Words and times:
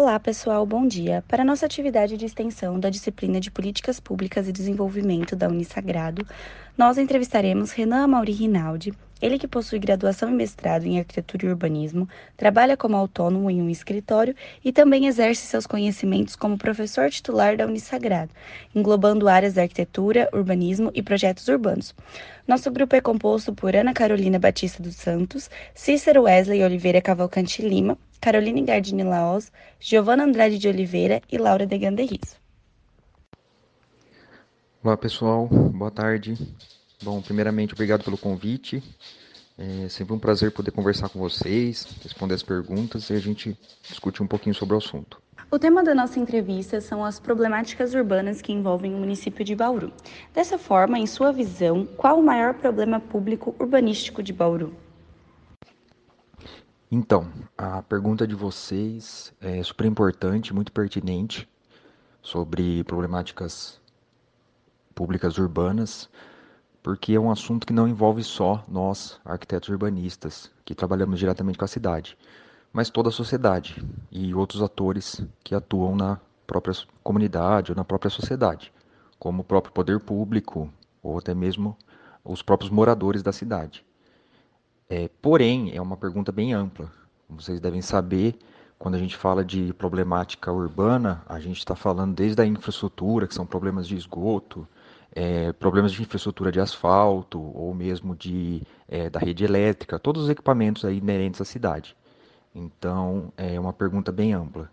Olá, 0.00 0.20
pessoal, 0.20 0.64
bom 0.64 0.86
dia. 0.86 1.24
Para 1.26 1.44
nossa 1.44 1.66
atividade 1.66 2.16
de 2.16 2.24
extensão 2.24 2.78
da 2.78 2.88
disciplina 2.88 3.40
de 3.40 3.50
Políticas 3.50 3.98
Públicas 3.98 4.46
e 4.46 4.52
Desenvolvimento 4.52 5.34
da 5.34 5.48
Unisagrado, 5.48 6.24
nós 6.76 6.98
entrevistaremos 6.98 7.72
Renan 7.72 8.06
Mauri 8.06 8.30
Rinaldi, 8.30 8.94
ele 9.20 9.38
que 9.38 9.48
possui 9.48 9.78
graduação 9.78 10.30
e 10.30 10.32
mestrado 10.32 10.84
em 10.84 10.98
Arquitetura 10.98 11.46
e 11.46 11.48
Urbanismo, 11.48 12.08
trabalha 12.36 12.76
como 12.76 12.96
autônomo 12.96 13.50
em 13.50 13.60
um 13.60 13.68
escritório 13.68 14.34
e 14.64 14.72
também 14.72 15.06
exerce 15.06 15.46
seus 15.46 15.66
conhecimentos 15.66 16.36
como 16.36 16.58
professor 16.58 17.10
titular 17.10 17.56
da 17.56 17.66
Unisagrado, 17.66 18.30
englobando 18.74 19.28
áreas 19.28 19.54
da 19.54 19.62
arquitetura, 19.62 20.28
urbanismo 20.32 20.90
e 20.94 21.02
projetos 21.02 21.48
urbanos. 21.48 21.94
Nosso 22.46 22.70
grupo 22.70 22.96
é 22.96 23.00
composto 23.00 23.52
por 23.52 23.74
Ana 23.74 23.92
Carolina 23.92 24.38
Batista 24.38 24.82
dos 24.82 24.96
Santos, 24.96 25.50
Cícero 25.74 26.22
Wesley 26.22 26.62
Oliveira 26.62 27.02
Cavalcante 27.02 27.62
Lima, 27.62 27.98
Caroline 28.20 28.62
Gardini 28.62 29.04
Laos, 29.04 29.52
Giovana 29.78 30.24
Andrade 30.24 30.58
de 30.58 30.68
Oliveira 30.68 31.20
e 31.30 31.38
Laura 31.38 31.66
de 31.66 31.76
Ganderriz. 31.76 32.38
Olá 34.82 34.96
pessoal, 34.96 35.48
boa 35.48 35.90
tarde. 35.90 36.38
Bom, 37.02 37.22
primeiramente, 37.22 37.74
obrigado 37.74 38.02
pelo 38.02 38.18
convite. 38.18 38.82
É 39.56 39.88
sempre 39.88 40.14
um 40.14 40.18
prazer 40.18 40.52
poder 40.52 40.72
conversar 40.72 41.08
com 41.08 41.18
vocês, 41.18 41.86
responder 42.02 42.34
as 42.34 42.42
perguntas 42.42 43.08
e 43.10 43.12
a 43.12 43.18
gente 43.20 43.56
discutir 43.82 44.22
um 44.22 44.26
pouquinho 44.26 44.54
sobre 44.54 44.74
o 44.74 44.78
assunto. 44.78 45.20
O 45.50 45.58
tema 45.58 45.82
da 45.82 45.94
nossa 45.94 46.20
entrevista 46.20 46.80
são 46.80 47.04
as 47.04 47.18
problemáticas 47.18 47.94
urbanas 47.94 48.42
que 48.42 48.52
envolvem 48.52 48.94
o 48.94 48.98
município 48.98 49.44
de 49.44 49.54
Bauru. 49.54 49.92
Dessa 50.34 50.58
forma, 50.58 50.98
em 50.98 51.06
sua 51.06 51.32
visão, 51.32 51.86
qual 51.86 52.18
o 52.18 52.22
maior 52.22 52.54
problema 52.54 53.00
público 53.00 53.54
urbanístico 53.58 54.22
de 54.22 54.32
Bauru? 54.32 54.74
Então, 56.90 57.32
a 57.56 57.80
pergunta 57.82 58.26
de 58.26 58.34
vocês 58.34 59.32
é 59.40 59.62
super 59.62 59.86
importante, 59.86 60.54
muito 60.54 60.72
pertinente, 60.72 61.48
sobre 62.22 62.82
problemáticas 62.84 63.80
públicas 64.94 65.38
urbanas 65.38 66.10
porque 66.88 67.12
é 67.12 67.20
um 67.20 67.30
assunto 67.30 67.66
que 67.66 67.72
não 67.74 67.86
envolve 67.86 68.24
só 68.24 68.64
nós, 68.66 69.20
arquitetos 69.22 69.68
urbanistas, 69.68 70.50
que 70.64 70.74
trabalhamos 70.74 71.18
diretamente 71.18 71.58
com 71.58 71.64
a 71.66 71.68
cidade, 71.68 72.16
mas 72.72 72.88
toda 72.88 73.10
a 73.10 73.12
sociedade 73.12 73.84
e 74.10 74.34
outros 74.34 74.62
atores 74.62 75.22
que 75.44 75.54
atuam 75.54 75.94
na 75.94 76.18
própria 76.46 76.74
comunidade 77.04 77.72
ou 77.72 77.76
na 77.76 77.84
própria 77.84 78.08
sociedade, 78.08 78.72
como 79.18 79.42
o 79.42 79.44
próprio 79.44 79.70
poder 79.70 80.00
público 80.00 80.72
ou 81.02 81.18
até 81.18 81.34
mesmo 81.34 81.76
os 82.24 82.40
próprios 82.40 82.70
moradores 82.70 83.22
da 83.22 83.32
cidade. 83.32 83.84
É, 84.88 85.10
porém, 85.20 85.76
é 85.76 85.82
uma 85.82 85.98
pergunta 85.98 86.32
bem 86.32 86.54
ampla. 86.54 86.90
Como 87.26 87.38
vocês 87.38 87.60
devem 87.60 87.82
saber, 87.82 88.38
quando 88.78 88.94
a 88.94 88.98
gente 88.98 89.14
fala 89.14 89.44
de 89.44 89.74
problemática 89.74 90.50
urbana, 90.50 91.22
a 91.28 91.38
gente 91.38 91.58
está 91.58 91.76
falando 91.76 92.14
desde 92.14 92.40
a 92.40 92.46
infraestrutura, 92.46 93.28
que 93.28 93.34
são 93.34 93.44
problemas 93.44 93.86
de 93.86 93.94
esgoto, 93.94 94.66
é, 95.20 95.52
problemas 95.52 95.90
de 95.90 96.00
infraestrutura 96.00 96.52
de 96.52 96.60
asfalto 96.60 97.40
ou 97.40 97.74
mesmo 97.74 98.14
de, 98.14 98.62
é, 98.86 99.10
da 99.10 99.18
rede 99.18 99.44
elétrica, 99.44 99.98
todos 99.98 100.22
os 100.22 100.30
equipamentos 100.30 100.84
aí 100.84 100.98
inerentes 100.98 101.40
à 101.40 101.44
cidade. 101.44 101.96
Então, 102.54 103.32
é 103.36 103.58
uma 103.58 103.72
pergunta 103.72 104.12
bem 104.12 104.32
ampla. 104.32 104.70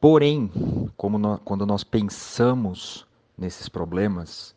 Porém, 0.00 0.50
como 0.96 1.18
nós, 1.18 1.40
quando 1.44 1.66
nós 1.66 1.84
pensamos 1.84 3.06
nesses 3.36 3.68
problemas, 3.68 4.56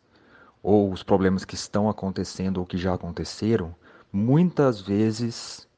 ou 0.62 0.90
os 0.90 1.02
problemas 1.02 1.44
que 1.44 1.54
estão 1.54 1.86
acontecendo 1.86 2.56
ou 2.56 2.64
que 2.64 2.78
já 2.78 2.94
aconteceram, 2.94 3.74
muitas 4.10 4.80
vezes 4.80 5.68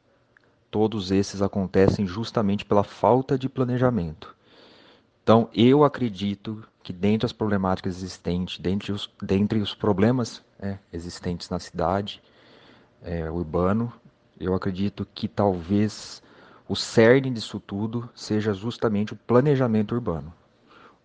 todos 0.71 1.11
esses 1.11 1.43
acontecem 1.43 2.06
justamente 2.06 2.65
pela 2.65 2.84
falta 2.84 3.37
de 3.37 3.49
planejamento. 3.49 4.37
Então, 5.23 5.48
eu 5.55 5.84
acredito 5.84 6.65
que 6.83 6.92
dentre 6.92 7.25
as 7.25 7.33
problemáticas 7.33 7.97
existentes, 7.97 8.59
dentre 8.59 8.91
os, 8.92 9.09
dentre 9.23 9.61
os 9.61 9.75
problemas 9.75 10.42
é, 10.59 10.78
existentes 10.92 11.48
na 11.48 11.61
cidade, 11.61 12.21
é, 13.03 13.31
urbano, 13.31 13.93
eu 14.38 14.55
acredito 14.55 15.06
que 15.15 15.28
talvez 15.28 16.21
o 16.69 16.75
cerne 16.75 17.31
disso 17.31 17.60
tudo 17.60 18.09
seja 18.15 18.53
justamente 18.53 19.12
o 19.12 19.16
planejamento 19.16 19.94
urbano. 19.94 20.33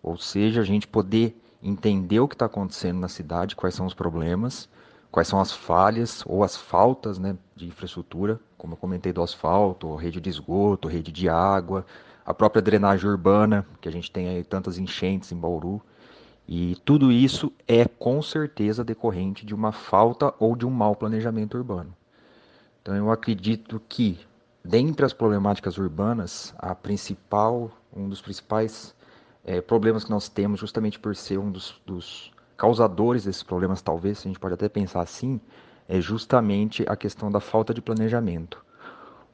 Ou 0.02 0.16
seja, 0.16 0.62
a 0.62 0.64
gente 0.64 0.88
poder 0.88 1.36
entender 1.62 2.18
o 2.18 2.28
que 2.28 2.34
está 2.34 2.46
acontecendo 2.46 2.98
na 2.98 3.08
cidade, 3.08 3.54
quais 3.54 3.74
são 3.74 3.86
os 3.86 3.94
problemas, 3.94 4.68
quais 5.10 5.28
são 5.28 5.40
as 5.40 5.52
falhas 5.52 6.22
ou 6.26 6.42
as 6.42 6.56
faltas 6.56 7.18
né, 7.18 7.36
de 7.54 7.66
infraestrutura, 7.66 8.40
como 8.56 8.74
eu 8.74 8.76
comentei 8.76 9.12
do 9.12 9.22
asfalto, 9.22 9.94
rede 9.94 10.20
de 10.20 10.28
esgoto, 10.28 10.88
rede 10.88 11.12
de 11.12 11.28
água, 11.28 11.86
a 12.28 12.34
própria 12.34 12.60
drenagem 12.60 13.08
urbana, 13.08 13.66
que 13.80 13.88
a 13.88 13.90
gente 13.90 14.10
tem 14.10 14.28
aí 14.28 14.44
tantas 14.44 14.76
enchentes 14.76 15.32
em 15.32 15.36
Bauru. 15.36 15.80
E 16.46 16.76
tudo 16.84 17.10
isso 17.10 17.50
é 17.66 17.86
com 17.86 18.20
certeza 18.20 18.84
decorrente 18.84 19.46
de 19.46 19.54
uma 19.54 19.72
falta 19.72 20.34
ou 20.38 20.54
de 20.54 20.66
um 20.66 20.70
mau 20.70 20.94
planejamento 20.94 21.56
urbano. 21.56 21.90
Então 22.82 22.94
eu 22.94 23.10
acredito 23.10 23.80
que, 23.88 24.18
dentre 24.62 25.06
as 25.06 25.14
problemáticas 25.14 25.78
urbanas, 25.78 26.54
a 26.58 26.74
principal, 26.74 27.70
um 27.96 28.10
dos 28.10 28.20
principais 28.20 28.94
é, 29.42 29.62
problemas 29.62 30.04
que 30.04 30.10
nós 30.10 30.28
temos, 30.28 30.60
justamente 30.60 30.98
por 30.98 31.16
ser 31.16 31.38
um 31.38 31.50
dos, 31.50 31.80
dos 31.86 32.30
causadores 32.58 33.24
desses 33.24 33.42
problemas, 33.42 33.80
talvez, 33.80 34.18
a 34.18 34.28
gente 34.28 34.38
pode 34.38 34.52
até 34.52 34.68
pensar 34.68 35.00
assim, 35.00 35.40
é 35.88 35.98
justamente 35.98 36.84
a 36.86 36.94
questão 36.94 37.30
da 37.30 37.40
falta 37.40 37.72
de 37.72 37.80
planejamento. 37.80 38.62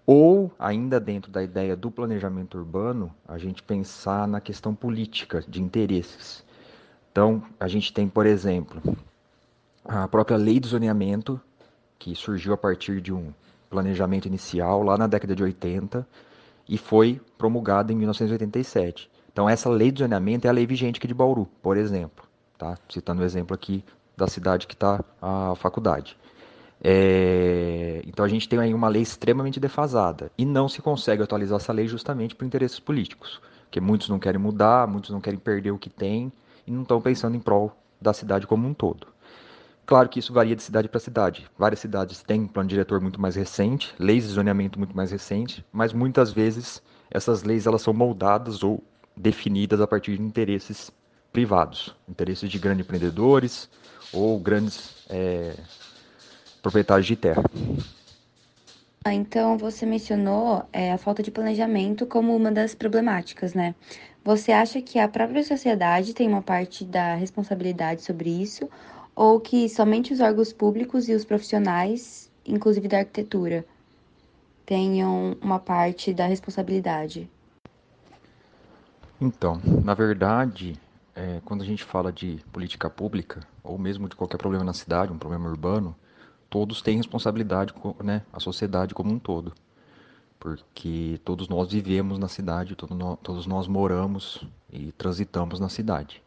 Ou, 0.07 0.53
ainda 0.59 1.01
dentro 1.01 1.31
da 1.31 1.43
ideia 1.43 1.75
do 1.75 1.91
planejamento 1.91 2.59
urbano, 2.59 3.15
a 3.27 3.39
gente 3.39 3.63
pensar 3.63 4.29
na 4.29 4.41
questão 4.41 4.75
política, 4.75 5.43
de 5.49 5.63
interesses. 5.63 6.45
Então, 7.11 7.43
a 7.59 7.69
gente 7.69 7.93
tem, 7.93 8.07
por 8.09 8.27
exemplo, 8.27 8.83
a 9.85 10.07
própria 10.07 10.37
lei 10.37 10.61
do 10.61 10.67
zoneamento, 10.67 11.41
que 11.99 12.15
surgiu 12.15 12.53
a 12.53 12.57
partir 12.57 13.01
de 13.01 13.13
um 13.15 13.33
planejamento 13.71 14.27
inicial 14.27 14.83
lá 14.83 14.99
na 14.99 15.07
década 15.07 15.35
de 15.35 15.43
80 15.43 16.07
e 16.69 16.77
foi 16.77 17.21
promulgada 17.39 17.93
em 17.93 17.97
1987. 17.97 19.11
Então, 19.33 19.49
essa 19.49 19.71
lei 19.71 19.91
do 19.91 20.01
zoneamento 20.01 20.47
é 20.47 20.51
a 20.51 20.53
lei 20.53 20.67
vigente 20.67 20.99
aqui 20.99 21.07
de 21.07 21.15
Bauru, 21.15 21.49
por 21.63 21.77
exemplo. 21.77 22.25
Tá? 22.59 22.79
Citando 22.89 23.23
o 23.23 23.25
exemplo 23.25 23.55
aqui 23.55 23.83
da 24.17 24.27
cidade 24.27 24.67
que 24.67 24.75
está 24.75 25.03
a 25.21 25.55
faculdade. 25.57 26.17
É, 26.87 28.03
então 28.07 28.23
a 28.23 28.29
gente 28.29 28.47
tem 28.47 28.59
aí 28.59 28.75
uma 28.75 28.89
lei 28.89 29.01
extremamente 29.01 29.59
defasada 29.59 30.31
e 30.37 30.45
não 30.45 30.69
se 30.69 30.83
consegue 30.83 31.23
atualizar 31.23 31.57
essa 31.57 31.73
lei 31.73 31.89
justamente 31.89 32.35
por 32.35 32.45
interesses 32.45 32.79
políticos, 32.79 33.41
porque 33.63 33.81
muitos 33.81 34.11
não 34.11 34.19
querem 34.19 34.39
mudar, 34.39 34.87
muitos 34.87 35.11
não 35.11 35.19
querem 35.19 35.39
perder 35.39 35.71
o 35.71 35.79
que 35.79 35.89
tem 35.89 36.31
e 36.67 36.71
não 36.71 36.83
estão 36.83 37.01
pensando 37.01 37.37
em 37.37 37.41
prol 37.41 37.75
da 37.99 38.13
cidade 38.13 38.47
como 38.47 38.69
um 38.69 38.75
todo. 38.75 39.07
Claro 39.87 40.11
que 40.11 40.19
isso 40.19 40.33
varia 40.33 40.55
de 40.55 40.63
cidade 40.63 40.89
para 40.89 41.01
cidade. 41.01 41.47
Várias 41.59 41.81
cidades 41.81 42.23
têm 42.23 42.43
um 42.43 42.47
plano 42.47 42.69
diretor 42.69 43.01
muito 43.01 43.21
mais 43.21 43.35
recente, 43.35 43.95
leis 43.99 44.25
de 44.25 44.35
zoneamento 44.35 44.79
muito 44.79 44.95
mais 44.95 45.11
recentes, 45.11 45.65
mas 45.73 45.93
muitas 45.95 46.33
vezes 46.33 46.83
essas 47.11 47.43
leis 47.43 47.67
elas 47.67 47.81
são 47.81 47.95
moldadas 47.95 48.63
ou 48.63 48.83
definidas 49.17 49.81
a 49.81 49.87
partir 49.87 50.17
de 50.17 50.23
interesses 50.23 50.91
privados, 51.33 51.95
interesses 52.07 52.51
de 52.51 52.59
grandes 52.59 52.85
empreendedores 52.85 53.71
ou 54.13 54.39
grandes 54.39 55.05
é, 55.09 55.57
proprietários 56.65 57.07
de 57.07 57.15
terra. 57.15 57.45
Ah, 59.07 59.13
então, 59.13 59.59
você 59.59 59.85
mencionou 59.85 60.65
é, 60.73 60.91
a 60.91 60.97
falta 60.97 61.23
de 61.23 61.31
planejamento 61.31 62.07
como 62.07 62.35
uma 62.35 62.51
das 62.51 62.75
problemáticas, 62.75 63.53
né? 63.53 63.75
Você 64.25 64.51
acha 64.51 64.81
que 64.81 64.99
a 64.99 65.07
própria 65.07 65.45
sociedade 65.45 66.15
tem 66.15 66.27
uma 66.27 66.41
parte 66.41 66.87
da 66.87 67.15
responsabilidade 67.15 68.01
sobre 68.01 68.31
isso, 68.31 68.67
ou 69.15 69.39
que 69.39 69.69
somente 69.69 70.15
os 70.15 70.21
órgãos 70.21 70.55
públicos 70.55 71.07
e 71.07 71.13
os 71.13 71.23
profissionais, 71.23 72.31
inclusive 72.47 72.89
da 72.89 73.01
arquitetura, 73.01 73.67
tenham 74.65 75.37
uma 75.43 75.59
parte 75.59 76.15
da 76.15 76.27
responsabilidade? 76.27 77.29
Então, 79.21 79.61
na 79.85 79.93
verdade, 79.93 80.81
é, 81.15 81.43
quando 81.45 81.63
a 81.63 81.67
gente 81.67 81.85
fala 81.85 82.11
de 82.11 82.39
política 82.51 82.89
pública, 82.89 83.41
ou 83.63 83.77
mesmo 83.77 84.09
de 84.09 84.17
qualquer 84.17 84.39
problema 84.39 84.65
na 84.65 84.73
cidade, 84.73 85.13
um 85.13 85.19
problema 85.19 85.47
urbano, 85.47 85.95
todos 86.55 86.81
têm 86.81 86.99
responsabilidade, 86.99 87.75
né, 88.05 88.23
a 88.33 88.39
sociedade 88.39 88.95
como 88.95 89.13
um 89.13 89.19
todo. 89.19 89.53
Porque 90.39 91.21
todos 91.25 91.49
nós 91.49 91.73
vivemos 91.73 92.17
na 92.17 92.29
cidade, 92.29 92.77
todos 92.77 92.97
nós, 92.97 93.19
todos 93.25 93.45
nós 93.45 93.67
moramos 93.67 94.41
e 94.73 94.93
transitamos 94.93 95.59
na 95.59 95.69
cidade. 95.69 96.23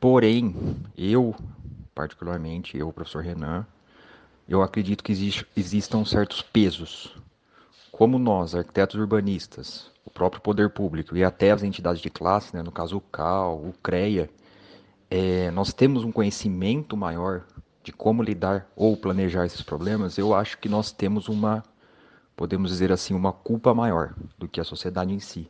Porém, 0.00 0.56
eu, 0.96 1.34
particularmente, 1.94 2.78
eu, 2.78 2.90
professor 2.90 3.22
Renan, 3.22 3.66
eu 4.48 4.62
acredito 4.62 5.04
que 5.04 5.12
existam 5.54 6.06
certos 6.06 6.40
pesos. 6.40 7.14
Como 7.92 8.18
nós, 8.18 8.54
arquitetos 8.54 8.96
urbanistas, 8.96 9.90
o 10.06 10.10
próprio 10.10 10.40
poder 10.40 10.70
público 10.70 11.14
e 11.18 11.22
até 11.22 11.50
as 11.50 11.62
entidades 11.62 12.00
de 12.00 12.08
classe, 12.08 12.56
né, 12.56 12.62
no 12.62 12.72
caso 12.72 12.96
o 12.96 13.00
CAL, 13.02 13.56
o 13.56 13.74
CREA, 13.82 14.30
é, 15.10 15.50
nós 15.50 15.74
temos 15.74 16.02
um 16.02 16.10
conhecimento 16.10 16.96
maior 16.96 17.44
de 17.84 17.92
como 17.92 18.22
lidar 18.22 18.66
ou 18.74 18.96
planejar 18.96 19.44
esses 19.44 19.60
problemas, 19.60 20.16
eu 20.16 20.34
acho 20.34 20.56
que 20.58 20.70
nós 20.70 20.90
temos 20.90 21.28
uma, 21.28 21.62
podemos 22.34 22.70
dizer 22.70 22.90
assim, 22.90 23.12
uma 23.14 23.30
culpa 23.30 23.74
maior 23.74 24.14
do 24.38 24.48
que 24.48 24.58
a 24.58 24.64
sociedade 24.64 25.12
em 25.12 25.20
si. 25.20 25.48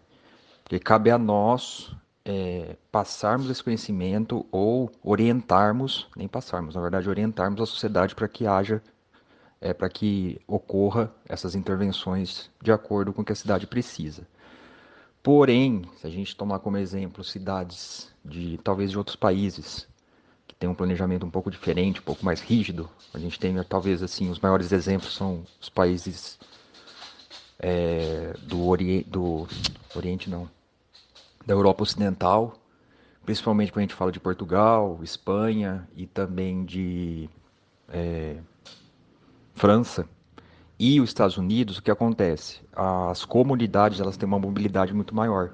Porque 0.65 0.81
cabe 0.81 1.13
a 1.13 1.17
nós 1.17 1.95
é, 2.25 2.77
passarmos 2.91 3.49
esse 3.49 3.63
conhecimento 3.63 4.45
ou 4.51 4.91
orientarmos, 5.01 6.09
nem 6.17 6.27
passarmos, 6.27 6.75
na 6.75 6.81
verdade, 6.81 7.09
orientarmos 7.09 7.61
a 7.61 7.67
sociedade 7.67 8.17
para 8.17 8.27
que 8.27 8.49
haja, 8.49 8.83
é, 9.61 9.73
para 9.73 9.89
que 9.89 10.41
ocorra 10.49 11.15
essas 11.29 11.55
intervenções 11.55 12.51
de 12.61 12.73
acordo 12.73 13.13
com 13.13 13.23
o 13.23 13.25
que 13.25 13.33
a 13.33 13.37
cidade 13.37 13.67
precisa. 13.69 14.27
Porém, 15.23 15.83
se 15.99 16.07
a 16.07 16.11
gente 16.11 16.37
tomar 16.37 16.59
como 16.59 16.77
exemplo 16.79 17.23
cidades 17.23 18.13
de 18.25 18.59
talvez 18.65 18.91
de 18.91 18.99
outros 18.99 19.17
países 19.17 19.87
que 20.55 20.61
têm 20.61 20.71
um 20.71 20.75
planejamento 20.75 21.27
um 21.27 21.31
pouco 21.31 21.51
diferente, 21.51 22.01
um 22.01 22.05
pouco 22.05 22.25
mais 22.25 22.41
rígido, 22.41 22.89
a 23.13 23.19
gente 23.19 23.39
tem 23.39 23.61
talvez 23.65 24.03
assim 24.03 24.31
os 24.31 24.39
maiores 24.39 24.71
exemplos 24.73 25.15
são 25.15 25.43
os 25.61 25.69
países 25.69 26.39
é, 27.59 28.35
do, 28.43 28.67
ori 28.67 29.05
do 29.05 29.47
Oriente 29.95 30.31
não, 30.31 30.49
da 31.45 31.55
Europa 31.55 31.83
Ocidental, 31.83 32.57
principalmente 33.25 33.73
quando 33.73 33.81
a 33.81 33.83
gente 33.83 33.95
fala 33.95 34.13
de 34.13 34.21
Portugal, 34.21 35.01
Espanha 35.03 35.89
e 35.97 36.07
também 36.07 36.65
de 36.65 37.29
é, 37.89 38.37
França 39.55 40.09
e 40.79 41.01
os 41.01 41.11
Estados 41.11 41.37
Unidos, 41.37 41.79
o 41.79 41.83
que 41.83 41.91
acontece? 41.91 42.61
As 42.73 43.25
comunidades 43.25 44.01
elas 44.01 44.17
têm 44.17 44.27
uma 44.27 44.39
mobilidade 44.39 44.93
muito 44.93 45.15
maior. 45.15 45.53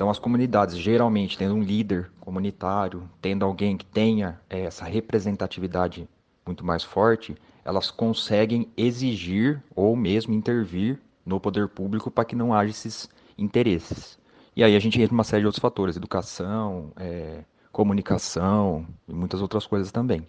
Então 0.00 0.08
as 0.08 0.18
comunidades 0.18 0.78
geralmente 0.78 1.36
tendo 1.36 1.54
um 1.54 1.62
líder 1.62 2.10
comunitário, 2.20 3.06
tendo 3.20 3.44
alguém 3.44 3.76
que 3.76 3.84
tenha 3.84 4.40
é, 4.48 4.60
essa 4.62 4.86
representatividade 4.86 6.08
muito 6.46 6.64
mais 6.64 6.82
forte, 6.82 7.36
elas 7.62 7.90
conseguem 7.90 8.72
exigir 8.78 9.62
ou 9.76 9.94
mesmo 9.94 10.32
intervir 10.32 10.98
no 11.22 11.38
poder 11.38 11.68
público 11.68 12.10
para 12.10 12.24
que 12.24 12.34
não 12.34 12.54
haja 12.54 12.70
esses 12.70 13.10
interesses. 13.36 14.18
E 14.56 14.64
aí 14.64 14.74
a 14.74 14.78
gente 14.78 14.98
entra 14.98 15.12
numa 15.12 15.22
série 15.22 15.42
de 15.42 15.46
outros 15.48 15.60
fatores, 15.60 15.98
educação, 15.98 16.92
é, 16.96 17.44
comunicação 17.70 18.86
e 19.06 19.12
muitas 19.12 19.42
outras 19.42 19.66
coisas 19.66 19.92
também. 19.92 20.26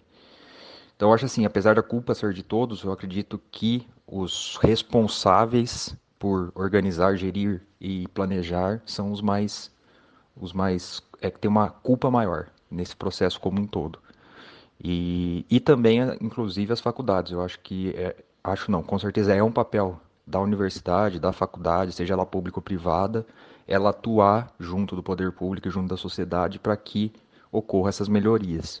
Então 0.94 1.08
eu 1.08 1.14
acho 1.14 1.24
assim, 1.24 1.46
apesar 1.46 1.76
da 1.76 1.82
culpa 1.82 2.14
ser 2.14 2.34
de 2.34 2.42
todos, 2.42 2.84
eu 2.84 2.92
acredito 2.92 3.40
que 3.50 3.88
os 4.06 4.58
responsáveis 4.60 5.96
por 6.22 6.52
organizar, 6.54 7.16
gerir 7.16 7.60
e 7.80 8.06
planejar 8.06 8.80
são 8.86 9.10
os 9.10 9.20
mais 9.20 9.72
os 10.40 10.52
mais 10.52 11.02
é 11.20 11.28
que 11.28 11.40
tem 11.40 11.50
uma 11.50 11.68
culpa 11.68 12.12
maior 12.12 12.46
nesse 12.70 12.94
processo 12.94 13.40
como 13.40 13.60
um 13.60 13.66
todo. 13.66 13.98
E, 14.80 15.44
e 15.50 15.58
também, 15.58 15.98
inclusive, 16.20 16.72
as 16.72 16.80
faculdades. 16.80 17.32
Eu 17.32 17.42
acho 17.42 17.58
que, 17.58 17.90
é, 17.96 18.14
acho 18.44 18.70
não, 18.70 18.84
com 18.84 18.96
certeza 19.00 19.34
é 19.34 19.42
um 19.42 19.50
papel 19.50 20.00
da 20.24 20.38
universidade, 20.38 21.18
da 21.18 21.32
faculdade, 21.32 21.90
seja 21.90 22.14
ela 22.14 22.24
pública 22.24 22.60
ou 22.60 22.62
privada, 22.62 23.26
ela 23.66 23.90
atuar 23.90 24.54
junto 24.60 24.94
do 24.94 25.02
poder 25.02 25.32
público 25.32 25.66
e 25.66 25.72
junto 25.72 25.88
da 25.88 25.96
sociedade 25.96 26.60
para 26.60 26.76
que 26.76 27.12
ocorra 27.50 27.88
essas 27.88 28.08
melhorias. 28.08 28.80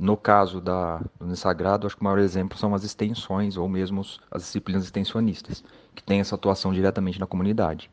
No 0.00 0.16
caso 0.16 0.62
da 0.62 0.98
do 1.20 1.36
Sagrado, 1.36 1.86
acho 1.86 1.94
que 1.94 2.00
o 2.00 2.04
maior 2.04 2.18
exemplo 2.20 2.56
são 2.56 2.74
as 2.74 2.84
extensões 2.84 3.58
ou 3.58 3.68
mesmo 3.68 4.00
as 4.30 4.44
disciplinas 4.44 4.84
extensionistas, 4.84 5.62
que 5.94 6.02
têm 6.02 6.20
essa 6.20 6.36
atuação 6.36 6.72
diretamente 6.72 7.20
na 7.20 7.26
comunidade. 7.26 7.90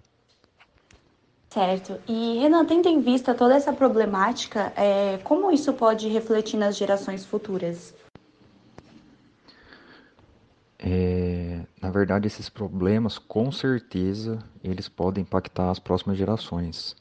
Certo. 1.49 1.99
E 2.07 2.39
Renan, 2.39 2.63
tendo 2.63 2.87
em 2.87 3.01
vista 3.01 3.35
toda 3.35 3.55
essa 3.55 3.73
problemática, 3.73 4.71
é, 4.77 5.17
como 5.17 5.51
isso 5.51 5.73
pode 5.73 6.07
refletir 6.07 6.55
nas 6.55 6.77
gerações 6.77 7.25
futuras? 7.25 7.93
É, 10.79 11.59
na 11.81 11.91
verdade, 11.91 12.25
esses 12.25 12.47
problemas, 12.47 13.17
com 13.17 13.51
certeza, 13.51 14.39
eles 14.63 14.87
podem 14.87 15.23
impactar 15.23 15.71
as 15.71 15.79
próximas 15.79 16.17
gerações. 16.17 16.95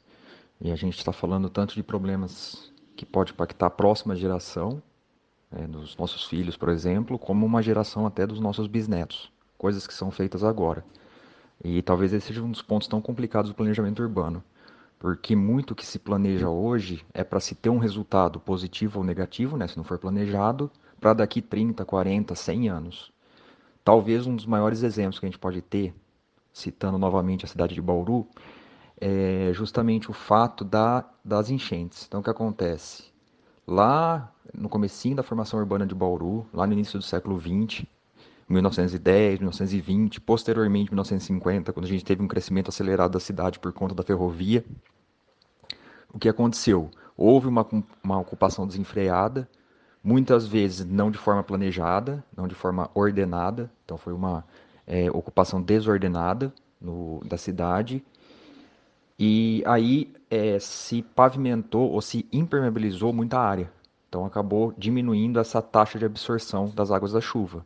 E 0.60 0.72
a 0.72 0.74
gente 0.74 0.98
está 0.98 1.12
falando 1.12 1.48
tanto 1.48 1.76
de 1.76 1.82
problemas 1.84 2.72
que 2.96 3.06
pode 3.06 3.30
impactar 3.30 3.66
a 3.66 3.70
próxima 3.70 4.16
geração, 4.16 4.82
é, 5.52 5.66
dos 5.66 5.96
nossos 5.96 6.24
filhos, 6.24 6.56
por 6.56 6.68
exemplo, 6.68 7.18
como 7.18 7.46
uma 7.46 7.62
geração 7.62 8.06
até 8.06 8.26
dos 8.26 8.40
nossos 8.40 8.66
bisnetos, 8.66 9.30
coisas 9.56 9.86
que 9.86 9.94
são 9.94 10.10
feitas 10.10 10.42
agora. 10.42 10.84
E 11.62 11.82
talvez 11.82 12.12
esse 12.12 12.28
seja 12.28 12.42
um 12.42 12.50
dos 12.50 12.62
pontos 12.62 12.88
tão 12.88 13.00
complicados 13.00 13.50
do 13.50 13.54
planejamento 13.54 14.02
urbano, 14.02 14.42
porque 14.98 15.34
muito 15.36 15.74
que 15.74 15.86
se 15.86 15.98
planeja 15.98 16.48
hoje 16.48 17.04
é 17.12 17.24
para 17.24 17.40
se 17.40 17.54
ter 17.54 17.70
um 17.70 17.78
resultado 17.78 18.40
positivo 18.40 18.98
ou 18.98 19.04
negativo, 19.04 19.56
né, 19.56 19.66
se 19.66 19.76
não 19.76 19.84
for 19.84 19.98
planejado, 19.98 20.70
para 21.00 21.14
daqui 21.14 21.40
30, 21.40 21.84
40, 21.84 22.34
100 22.34 22.68
anos. 22.68 23.12
Talvez 23.84 24.26
um 24.26 24.34
dos 24.34 24.46
maiores 24.46 24.82
exemplos 24.82 25.18
que 25.18 25.26
a 25.26 25.28
gente 25.28 25.38
pode 25.38 25.62
ter, 25.62 25.94
citando 26.52 26.98
novamente 26.98 27.44
a 27.44 27.48
cidade 27.48 27.74
de 27.74 27.82
Bauru, 27.82 28.26
é 28.98 29.50
justamente 29.52 30.10
o 30.10 30.14
fato 30.14 30.64
da, 30.64 31.04
das 31.24 31.50
enchentes. 31.50 32.06
Então, 32.06 32.20
o 32.20 32.22
que 32.22 32.30
acontece? 32.30 33.04
Lá 33.66 34.32
no 34.54 34.68
comecinho 34.68 35.16
da 35.16 35.22
formação 35.22 35.58
urbana 35.58 35.86
de 35.86 35.94
Bauru, 35.94 36.46
lá 36.52 36.66
no 36.66 36.72
início 36.72 36.98
do 36.98 37.04
século 37.04 37.40
XX, 37.40 37.84
1910, 38.48 39.40
1920, 39.40 40.20
posteriormente 40.20 40.90
1950, 40.90 41.72
quando 41.72 41.84
a 41.84 41.88
gente 41.88 42.04
teve 42.04 42.22
um 42.22 42.28
crescimento 42.28 42.68
acelerado 42.68 43.12
da 43.12 43.20
cidade 43.20 43.58
por 43.58 43.72
conta 43.72 43.94
da 43.94 44.04
ferrovia, 44.04 44.64
o 46.12 46.18
que 46.18 46.28
aconteceu? 46.28 46.90
Houve 47.16 47.48
uma, 47.48 47.66
uma 48.02 48.18
ocupação 48.18 48.66
desenfreada, 48.66 49.48
muitas 50.02 50.46
vezes 50.46 50.86
não 50.86 51.10
de 51.10 51.18
forma 51.18 51.42
planejada, 51.42 52.24
não 52.36 52.46
de 52.46 52.54
forma 52.54 52.88
ordenada, 52.94 53.70
então 53.84 53.98
foi 53.98 54.12
uma 54.12 54.44
é, 54.86 55.10
ocupação 55.10 55.60
desordenada 55.60 56.52
no, 56.80 57.20
da 57.24 57.36
cidade, 57.36 58.04
e 59.18 59.62
aí 59.66 60.12
é, 60.30 60.58
se 60.58 61.02
pavimentou 61.02 61.90
ou 61.90 62.00
se 62.02 62.26
impermeabilizou 62.32 63.12
muita 63.12 63.38
área, 63.38 63.70
então 64.08 64.24
acabou 64.24 64.74
diminuindo 64.76 65.38
essa 65.38 65.62
taxa 65.62 65.98
de 65.98 66.04
absorção 66.04 66.70
das 66.74 66.90
águas 66.90 67.12
da 67.12 67.20
chuva. 67.20 67.64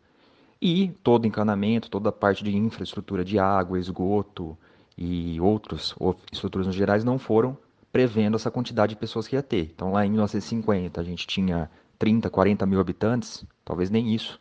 E 0.62 0.88
todo 1.02 1.26
encanamento, 1.26 1.90
toda 1.90 2.10
a 2.10 2.12
parte 2.12 2.44
de 2.44 2.54
infraestrutura 2.54 3.24
de 3.24 3.38
água, 3.38 3.78
esgoto 3.78 4.56
e 4.96 5.40
outras 5.40 5.94
estruturas 6.30 6.74
gerais 6.74 7.02
não 7.02 7.18
foram 7.18 7.56
prevendo 7.90 8.36
essa 8.36 8.50
quantidade 8.50 8.90
de 8.90 9.00
pessoas 9.00 9.26
que 9.26 9.36
ia 9.36 9.42
ter. 9.42 9.70
Então 9.74 9.92
lá 9.92 10.04
em 10.04 10.10
1950 10.10 11.00
a 11.00 11.04
gente 11.04 11.26
tinha 11.26 11.70
30, 11.98 12.30
40 12.30 12.66
mil 12.66 12.80
habitantes, 12.80 13.44
talvez 13.64 13.90
nem 13.90 14.14
isso. 14.14 14.38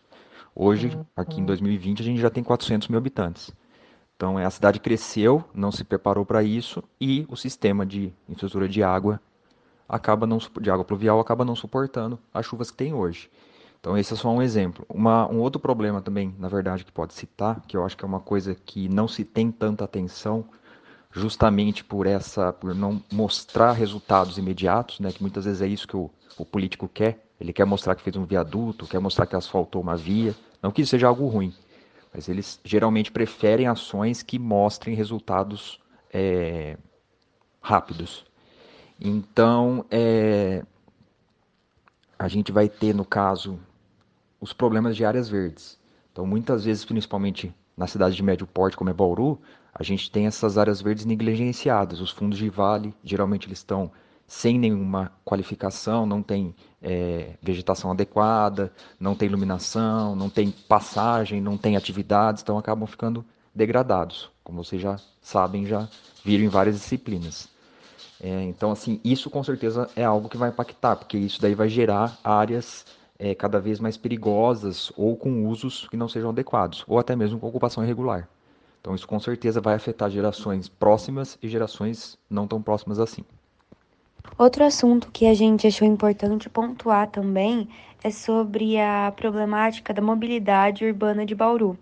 Hoje, 0.55 0.97
aqui 1.15 1.39
em 1.39 1.45
2020, 1.45 2.01
a 2.01 2.05
gente 2.05 2.19
já 2.19 2.29
tem 2.29 2.43
400 2.43 2.89
mil 2.89 2.97
habitantes. 2.97 3.51
Então, 4.19 4.37
a 4.37 4.49
cidade 4.49 4.81
cresceu, 4.81 5.45
não 5.53 5.71
se 5.71 5.81
preparou 5.85 6.25
para 6.25 6.43
isso 6.43 6.83
e 6.99 7.25
o 7.29 7.37
sistema 7.37 7.85
de 7.85 8.11
infraestrutura 8.27 8.67
de 8.67 8.83
água 8.83 9.17
acaba 9.87 10.27
não 10.27 10.39
de 10.59 10.69
água 10.69 10.83
pluvial 10.83 11.21
acaba 11.21 11.45
não 11.45 11.55
suportando 11.55 12.19
as 12.33 12.45
chuvas 12.45 12.69
que 12.69 12.75
tem 12.75 12.93
hoje. 12.93 13.31
Então, 13.79 13.97
esse 13.97 14.13
é 14.13 14.17
só 14.17 14.29
um 14.29 14.41
exemplo. 14.41 14.85
Uma, 14.89 15.25
um 15.31 15.39
outro 15.39 15.57
problema 15.57 16.01
também, 16.01 16.35
na 16.37 16.49
verdade, 16.49 16.83
que 16.83 16.91
pode 16.91 17.13
citar, 17.13 17.61
que 17.65 17.77
eu 17.77 17.85
acho 17.85 17.95
que 17.95 18.03
é 18.03 18.07
uma 18.07 18.19
coisa 18.19 18.53
que 18.53 18.89
não 18.89 19.07
se 19.07 19.23
tem 19.23 19.49
tanta 19.49 19.85
atenção, 19.85 20.43
justamente 21.13 21.81
por 21.81 22.05
essa, 22.05 22.51
por 22.51 22.75
não 22.75 23.01
mostrar 23.09 23.71
resultados 23.71 24.37
imediatos, 24.37 24.99
né, 24.99 25.13
que 25.13 25.21
muitas 25.21 25.45
vezes 25.45 25.61
é 25.61 25.67
isso 25.67 25.87
que 25.87 25.95
o, 25.95 26.11
o 26.37 26.43
político 26.43 26.89
quer, 26.89 27.25
ele 27.39 27.53
quer 27.53 27.63
mostrar 27.63 27.95
que 27.95 28.01
fez 28.01 28.17
um 28.17 28.25
viaduto, 28.25 28.85
quer 28.85 28.99
mostrar 28.99 29.25
que 29.25 29.37
asfaltou 29.37 29.81
uma 29.81 29.95
via. 29.95 30.35
Não 30.61 30.71
que 30.71 30.81
isso 30.81 30.91
seja 30.91 31.07
algo 31.07 31.25
ruim, 31.27 31.53
mas 32.13 32.27
eles 32.27 32.59
geralmente 32.63 33.11
preferem 33.11 33.67
ações 33.67 34.23
que 34.23 34.39
mostrem 34.39 34.95
resultados 34.95 35.79
é, 36.11 36.77
rápidos. 37.61 38.25
Então, 38.99 39.85
é, 39.89 40.63
a 42.17 42.27
gente 42.27 42.51
vai 42.51 42.67
ter, 42.67 42.93
no 42.93 43.05
caso, 43.05 43.59
os 44.41 44.51
problemas 44.51 44.95
de 44.95 45.05
áreas 45.05 45.29
verdes. 45.29 45.79
Então, 46.11 46.25
muitas 46.25 46.65
vezes, 46.65 46.83
principalmente 46.83 47.53
na 47.77 47.87
cidade 47.87 48.15
de 48.15 48.23
médio 48.23 48.45
porte, 48.45 48.75
como 48.75 48.89
é 48.89 48.93
Bauru, 48.93 49.39
a 49.73 49.83
gente 49.83 50.11
tem 50.11 50.27
essas 50.27 50.57
áreas 50.57 50.81
verdes 50.81 51.05
negligenciadas. 51.05 52.01
Os 52.01 52.11
fundos 52.11 52.37
de 52.37 52.49
vale, 52.49 52.93
geralmente, 53.03 53.47
eles 53.47 53.59
estão 53.59 53.91
sem 54.29 54.59
nenhuma 54.59 55.11
qualificação, 55.25 56.05
não 56.05 56.21
tem 56.21 56.55
é, 56.81 57.31
vegetação 57.41 57.89
adequada, 57.89 58.71
não 58.99 59.15
tem 59.15 59.27
iluminação, 59.27 60.15
não 60.15 60.29
tem 60.29 60.51
passagem, 60.51 61.41
não 61.41 61.57
tem 61.57 61.75
atividades, 61.75 62.43
então 62.43 62.57
acabam 62.57 62.87
ficando 62.87 63.25
degradados, 63.53 64.29
como 64.43 64.63
vocês 64.63 64.79
já 64.79 64.97
sabem, 65.19 65.65
já 65.65 65.89
viram 66.23 66.45
em 66.45 66.47
várias 66.47 66.75
disciplinas. 66.75 67.49
É, 68.21 68.43
então, 68.43 68.71
assim, 68.71 69.01
isso 69.03 69.31
com 69.31 69.43
certeza 69.43 69.89
é 69.95 70.03
algo 70.03 70.29
que 70.29 70.37
vai 70.37 70.49
impactar, 70.49 70.95
porque 70.95 71.17
isso 71.17 71.41
daí 71.41 71.55
vai 71.55 71.67
gerar 71.67 72.15
áreas 72.23 72.85
é, 73.17 73.33
cada 73.33 73.59
vez 73.59 73.79
mais 73.79 73.97
perigosas 73.97 74.91
ou 74.95 75.17
com 75.17 75.47
usos 75.47 75.87
que 75.89 75.97
não 75.97 76.07
sejam 76.07 76.29
adequados, 76.29 76.85
ou 76.87 76.99
até 76.99 77.15
mesmo 77.15 77.39
com 77.39 77.47
ocupação 77.47 77.83
irregular. 77.83 78.29
Então, 78.79 78.93
isso 78.93 79.07
com 79.07 79.19
certeza 79.19 79.59
vai 79.59 79.73
afetar 79.73 80.09
gerações 80.11 80.69
próximas 80.69 81.35
e 81.41 81.49
gerações 81.49 82.15
não 82.29 82.47
tão 82.47 82.61
próximas 82.61 82.99
assim. 82.99 83.25
Outro 84.37 84.63
assunto 84.63 85.11
que 85.11 85.25
a 85.25 85.33
gente 85.33 85.67
achou 85.67 85.87
importante 85.87 86.49
pontuar 86.49 87.07
também 87.07 87.67
é 88.03 88.09
sobre 88.09 88.79
a 88.79 89.11
problemática 89.15 89.93
da 89.93 90.01
mobilidade 90.01 90.85
urbana 90.85 91.25
de 91.25 91.35
Bauru. 91.35 91.77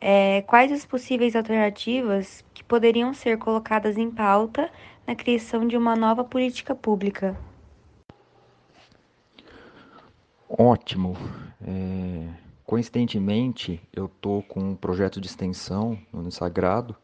é, 0.00 0.42
quais 0.42 0.70
as 0.72 0.84
possíveis 0.84 1.34
alternativas 1.34 2.44
que 2.52 2.62
poderiam 2.62 3.14
ser 3.14 3.38
colocadas 3.38 3.96
em 3.96 4.10
pauta 4.10 4.70
na 5.06 5.14
criação 5.14 5.66
de 5.66 5.76
uma 5.76 5.96
nova 5.96 6.22
política 6.24 6.74
pública? 6.74 7.36
Ótimo. 10.48 11.16
É, 11.66 12.28
coincidentemente, 12.64 13.80
eu 13.92 14.06
estou 14.06 14.42
com 14.42 14.60
um 14.60 14.76
projeto 14.76 15.20
de 15.20 15.26
extensão 15.28 15.98
no 16.12 16.30
Sagrado 16.30 16.94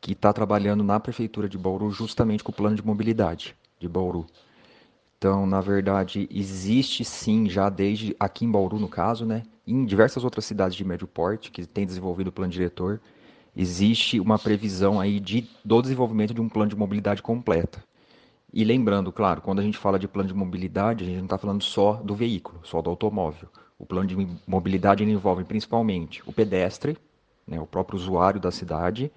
que 0.00 0.12
está 0.12 0.32
trabalhando 0.32 0.84
na 0.84 1.00
prefeitura 1.00 1.48
de 1.48 1.58
Bauru 1.58 1.90
justamente 1.90 2.44
com 2.44 2.52
o 2.52 2.54
plano 2.54 2.76
de 2.76 2.86
mobilidade 2.86 3.56
de 3.84 3.88
Bauru. 3.88 4.26
Então, 5.18 5.46
na 5.46 5.60
verdade, 5.60 6.28
existe 6.30 7.04
sim, 7.04 7.48
já 7.48 7.68
desde 7.68 8.14
aqui 8.18 8.44
em 8.44 8.50
Bauru, 8.50 8.78
no 8.78 8.88
caso, 8.88 9.24
né, 9.24 9.42
em 9.66 9.84
diversas 9.84 10.24
outras 10.24 10.44
cidades 10.44 10.76
de 10.76 10.84
médio 10.84 11.06
porte 11.06 11.50
que 11.50 11.66
têm 11.66 11.86
desenvolvido 11.86 12.28
o 12.28 12.32
plano 12.32 12.52
diretor, 12.52 13.00
existe 13.56 14.20
uma 14.20 14.38
previsão 14.38 15.00
aí 15.00 15.20
de, 15.20 15.48
do 15.64 15.80
desenvolvimento 15.80 16.34
de 16.34 16.40
um 16.40 16.48
plano 16.48 16.70
de 16.70 16.76
mobilidade 16.76 17.22
completa. 17.22 17.82
E 18.52 18.64
lembrando, 18.64 19.10
claro, 19.10 19.40
quando 19.40 19.60
a 19.60 19.62
gente 19.62 19.78
fala 19.78 19.98
de 19.98 20.06
plano 20.06 20.28
de 20.28 20.34
mobilidade, 20.34 21.04
a 21.04 21.06
gente 21.06 21.16
não 21.16 21.24
está 21.24 21.38
falando 21.38 21.62
só 21.62 21.94
do 21.94 22.14
veículo, 22.14 22.60
só 22.62 22.80
do 22.80 22.90
automóvel. 22.90 23.48
O 23.78 23.86
plano 23.86 24.06
de 24.06 24.16
mobilidade 24.46 25.02
envolve 25.04 25.44
principalmente 25.44 26.22
o 26.26 26.32
pedestre, 26.32 26.96
né, 27.46 27.60
o 27.60 27.66
próprio 27.66 27.96
usuário 27.96 28.40
da 28.40 28.50
cidade, 28.50 29.10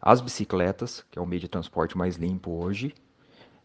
as 0.00 0.20
bicicletas, 0.20 1.04
que 1.10 1.18
é 1.18 1.22
o 1.22 1.26
meio 1.26 1.40
de 1.40 1.48
transporte 1.48 1.98
mais 1.98 2.16
limpo 2.16 2.52
hoje. 2.52 2.94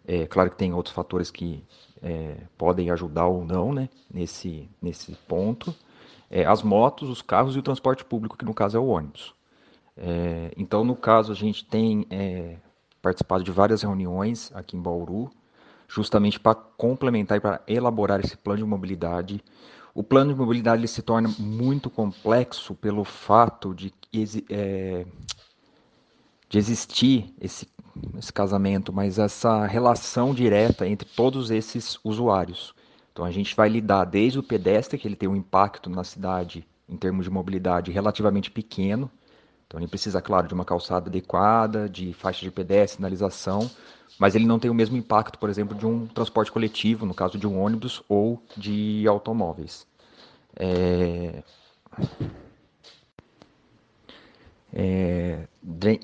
É 0.06 0.26
claro 0.28 0.50
que 0.50 0.58
tem 0.58 0.74
outros 0.74 0.94
fatores 0.94 1.32
que 1.32 1.64
é, 2.02 2.38
podem 2.58 2.92
ajudar 2.92 3.28
ou 3.28 3.46
não 3.46 3.74
né, 3.74 3.90
nesse, 4.14 4.70
nesse 4.82 5.14
ponto. 5.28 5.74
É, 6.30 6.46
as 6.46 6.62
motos, 6.62 7.10
os 7.10 7.22
carros 7.22 7.56
e 7.56 7.60
o 7.60 7.64
transporte 7.64 8.04
público, 8.04 8.38
que 8.38 8.44
no 8.44 8.54
caso 8.54 8.78
é 8.78 8.80
o 8.80 8.88
ônibus. 8.88 9.34
É, 9.96 10.52
então, 10.58 10.84
no 10.84 10.96
caso, 10.96 11.32
a 11.32 11.36
gente 11.36 11.64
tem 11.64 12.06
é, 12.10 12.58
participado 13.02 13.44
de 13.44 13.52
várias 13.52 13.82
reuniões 13.84 14.52
aqui 14.54 14.76
em 14.76 14.82
Bauru, 14.82 15.30
justamente 15.88 16.40
para 16.40 16.56
complementar 16.56 17.38
e 17.38 17.42
para 17.42 17.62
elaborar 17.68 18.20
esse 18.20 18.36
plano 18.36 18.60
de 18.60 18.66
mobilidade. 18.66 19.44
O 19.94 20.04
plano 20.04 20.34
de 20.34 20.40
mobilidade 20.40 20.82
ele 20.82 20.88
se 20.88 21.04
torna 21.04 21.30
muito 21.38 21.90
complexo 21.90 22.74
pelo 22.74 23.04
fato 23.04 23.74
de 23.76 23.94
é, 24.50 25.06
de 26.50 26.58
existir 26.58 27.34
esse, 27.40 27.68
esse 28.18 28.32
casamento, 28.32 28.92
mas 28.92 29.20
essa 29.20 29.66
relação 29.66 30.34
direta 30.34 30.88
entre 30.88 31.08
todos 31.08 31.52
esses 31.52 32.00
usuários. 32.04 32.74
Então 33.12 33.24
a 33.24 33.32
gente 33.32 33.56
vai 33.56 33.70
lidar 33.70 34.06
desde 34.06 34.40
o 34.40 34.44
pedestre, 34.44 34.98
que 34.98 35.08
ele 35.08 35.16
tem 35.16 35.30
um 35.30 35.36
impacto 35.36 35.90
na 35.90 36.04
cidade 36.04 36.68
em 36.90 36.98
termos 36.98 37.26
de 37.26 37.32
mobilidade 37.32 37.92
relativamente 37.92 38.50
pequeno. 38.50 39.10
Então 39.68 39.80
ele 39.80 39.88
precisa, 39.88 40.22
claro, 40.22 40.48
de 40.48 40.54
uma 40.54 40.66
calçada 40.66 41.10
adequada, 41.10 41.88
de 41.88 42.14
faixa 42.14 42.42
de 42.42 42.52
pedestre, 42.52 42.98
sinalização, 42.98 43.70
mas 44.20 44.36
ele 44.36 44.46
não 44.46 44.60
tem 44.60 44.70
o 44.70 44.74
mesmo 44.74 44.98
impacto, 44.98 45.40
por 45.40 45.50
exemplo, 45.50 45.76
de 45.76 45.86
um 45.86 46.08
transporte 46.08 46.52
coletivo, 46.52 47.06
no 47.06 47.14
caso 47.14 47.38
de 47.38 47.48
um 47.48 47.60
ônibus 47.60 48.04
ou 48.10 48.42
de 48.58 49.06
automóveis. 49.08 49.88
É... 50.56 51.44
É, 54.76 55.48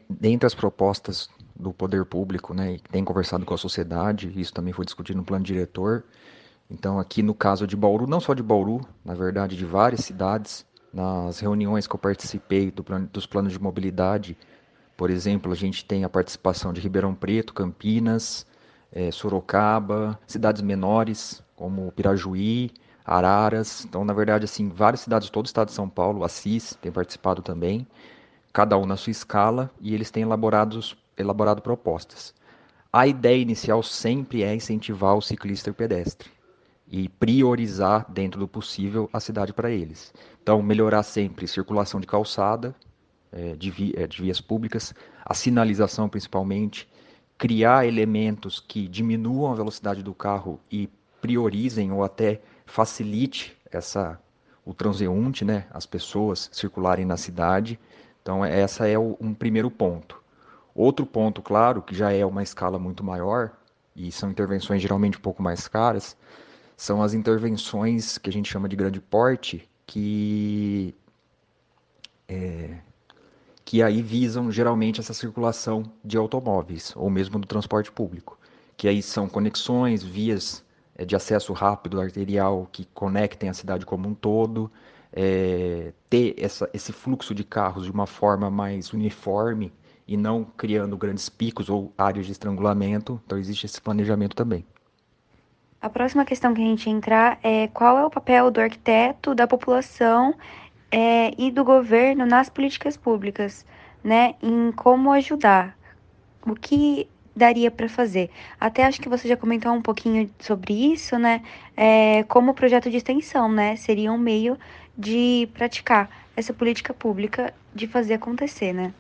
dentre 0.08 0.46
as 0.46 0.54
propostas 0.54 1.28
do 1.60 1.74
poder 1.74 2.06
público, 2.06 2.54
né, 2.54 2.78
que 2.78 2.90
tem 2.90 3.04
conversado 3.04 3.46
com 3.46 3.54
a 3.54 3.58
sociedade, 3.58 4.32
isso 4.40 4.54
também 4.54 4.74
foi 4.74 4.86
discutido 4.86 5.18
no 5.18 5.26
plano 5.26 5.44
diretor. 5.44 6.06
Então, 6.72 7.00
aqui 7.00 7.22
no 7.22 7.34
caso 7.34 7.68
de 7.68 7.76
Bauru, 7.76 8.08
não 8.08 8.20
só 8.20 8.34
de 8.34 8.42
Bauru, 8.42 8.82
na 9.04 9.14
verdade, 9.14 9.58
de 9.58 9.66
várias 9.66 10.02
cidades, 10.02 10.66
nas 10.94 11.40
reuniões 11.40 11.86
que 11.86 11.96
eu 11.96 12.00
participei 12.00 12.72
do 12.72 12.84
plano, 12.84 13.08
dos 13.12 13.26
planos 13.26 13.52
de 13.54 13.62
mobilidade, 13.62 14.38
por 14.96 15.10
exemplo, 15.10 15.52
a 15.52 15.56
gente 15.56 15.86
tem 15.86 16.04
a 16.04 16.10
participação 16.10 16.74
de 16.74 16.82
Ribeirão 16.82 17.14
Preto, 17.14 17.54
Campinas, 17.54 18.46
é, 18.92 19.12
Sorocaba, 19.12 20.20
cidades 20.28 20.62
menores 20.62 21.44
como 21.56 21.92
Pirajuí, 21.92 22.72
Araras. 23.06 23.86
Então, 23.86 24.04
na 24.04 24.14
verdade, 24.14 24.46
assim, 24.46 24.70
várias 24.70 25.02
cidades, 25.02 25.30
todo 25.30 25.46
o 25.46 25.48
estado 25.48 25.68
de 25.68 25.74
São 25.74 25.90
Paulo, 25.90 26.24
Assis 26.24 26.78
tem 26.82 26.92
participado 26.92 27.42
também 27.42 27.88
cada 28.52 28.78
um 28.78 28.86
na 28.86 28.98
sua 28.98 29.12
escala, 29.12 29.70
e 29.80 29.94
eles 29.94 30.12
têm 30.12 30.24
elaborados, 30.24 30.98
elaborado 31.20 31.62
propostas. 31.62 32.34
A 32.92 33.06
ideia 33.06 33.42
inicial 33.42 33.84
sempre 33.84 34.42
é 34.42 34.56
incentivar 34.56 35.16
o 35.16 35.22
ciclista 35.22 35.70
e 35.70 35.72
o 35.72 35.76
pedestre 35.76 36.30
e 36.92 37.08
priorizar, 37.08 38.06
dentro 38.10 38.40
do 38.40 38.48
possível, 38.48 39.08
a 39.14 39.20
cidade 39.20 39.54
para 39.54 39.70
eles. 39.70 40.12
Então, 40.42 40.62
melhorar 40.62 41.04
sempre 41.04 41.48
circulação 41.48 42.00
de 42.00 42.08
calçada, 42.08 42.76
é, 43.32 43.52
é, 43.52 44.08
de 44.08 44.22
vias 44.22 44.42
públicas, 44.42 44.94
a 45.24 45.36
sinalização 45.36 46.10
principalmente, 46.10 46.90
criar 47.38 47.86
elementos 47.86 48.60
que 48.60 48.88
diminuam 48.88 49.52
a 49.52 49.56
velocidade 49.56 50.02
do 50.02 50.14
carro 50.16 50.60
e 50.72 50.90
priorizem 51.22 51.92
ou 51.92 52.04
até 52.04 52.42
facilite 52.66 53.56
essa 53.72 54.20
o 54.66 54.74
transeunte, 54.74 55.44
né, 55.44 55.66
as 55.72 55.86
pessoas 55.86 56.50
circularem 56.52 57.06
na 57.06 57.18
cidade. 57.18 57.80
Então, 58.22 58.44
essa 58.44 58.88
é 58.88 59.00
um 59.00 59.34
primeiro 59.34 59.72
ponto. 59.72 60.19
Outro 60.80 61.06
ponto, 61.06 61.42
claro, 61.42 61.82
que 61.82 61.94
já 61.94 62.14
é 62.14 62.26
uma 62.26 62.42
escala 62.42 62.80
muito 62.80 63.04
maior, 63.04 63.52
e 63.94 64.10
são 64.14 64.32
intervenções 64.32 64.82
geralmente 64.82 65.18
um 65.18 65.22
pouco 65.22 65.44
mais 65.44 65.68
caras, 65.68 66.16
são 66.78 67.04
as 67.04 67.14
intervenções 67.14 68.18
que 68.18 68.30
a 68.30 68.32
gente 68.32 68.50
chama 68.50 68.70
de 68.70 68.78
grande 68.78 69.02
porte, 69.02 69.70
que, 69.86 70.96
é, 72.30 72.78
que 73.66 73.84
aí 73.84 74.02
visam 74.02 74.50
geralmente 74.50 75.02
essa 75.02 75.14
circulação 75.14 75.84
de 76.02 76.16
automóveis, 76.16 76.94
ou 76.96 77.10
mesmo 77.10 77.38
do 77.40 77.46
transporte 77.46 77.92
público, 77.92 78.40
que 78.78 78.88
aí 78.88 79.02
são 79.02 79.28
conexões, 79.28 80.02
vias 80.02 80.64
é, 80.96 81.04
de 81.04 81.14
acesso 81.14 81.52
rápido 81.52 82.00
arterial 82.00 82.70
que 82.72 82.86
conectem 82.94 83.50
a 83.50 83.54
cidade 83.54 83.86
como 83.86 84.08
um 84.08 84.14
todo, 84.14 84.72
é, 85.12 85.92
ter 86.10 86.36
essa, 86.38 86.70
esse 86.74 86.94
fluxo 86.94 87.36
de 87.36 87.44
carros 87.44 87.84
de 87.84 87.92
uma 87.92 88.08
forma 88.08 88.50
mais 88.50 88.94
uniforme 88.94 89.74
e 90.10 90.18
não 90.18 90.44
criando 90.44 90.98
grandes 90.98 91.30
picos 91.30 91.70
ou 91.70 91.94
áreas 91.96 92.26
de 92.26 92.32
estrangulamento. 92.32 93.22
Então, 93.24 93.38
existe 93.38 93.68
esse 93.68 93.80
planejamento 93.80 94.36
também. 94.36 94.66
A 95.80 95.88
próxima 95.88 96.26
questão 96.26 96.52
que 96.52 96.62
a 96.62 96.66
gente 96.66 96.90
entrar 96.90 97.40
é 97.44 97.68
qual 97.68 97.96
é 98.00 98.04
o 98.04 98.10
papel 98.10 98.50
do 98.50 98.60
arquiteto, 98.60 99.36
da 99.36 99.46
população 99.46 100.34
é, 100.92 101.32
e 101.38 101.52
do 101.52 101.64
governo 101.64 102.26
nas 102.26 102.50
políticas 102.50 102.98
públicas, 102.98 103.64
né? 104.04 104.34
Em 104.42 104.72
como 104.72 105.12
ajudar. 105.12 105.78
O 106.44 106.56
que 106.56 107.08
daria 107.36 107.70
para 107.70 107.88
fazer? 107.88 108.32
Até 108.60 108.86
acho 108.86 109.00
que 109.00 109.08
você 109.08 109.28
já 109.28 109.38
comentou 109.38 109.72
um 109.72 109.82
pouquinho 109.82 110.28
sobre 110.40 110.74
isso, 110.74 111.20
né? 111.20 111.44
É, 111.78 112.24
como 112.24 112.56
projeto 112.56 112.90
de 112.90 112.98
extensão, 112.98 113.48
né? 113.50 113.76
Seria 113.76 114.12
um 114.12 114.18
meio 114.18 114.58
de 114.98 115.48
praticar 115.54 116.10
essa 116.36 116.52
política 116.52 116.96
pública 116.96 117.54
de 117.76 117.86
fazer 117.86 118.16
acontecer, 118.16 118.74
né? 118.74 118.92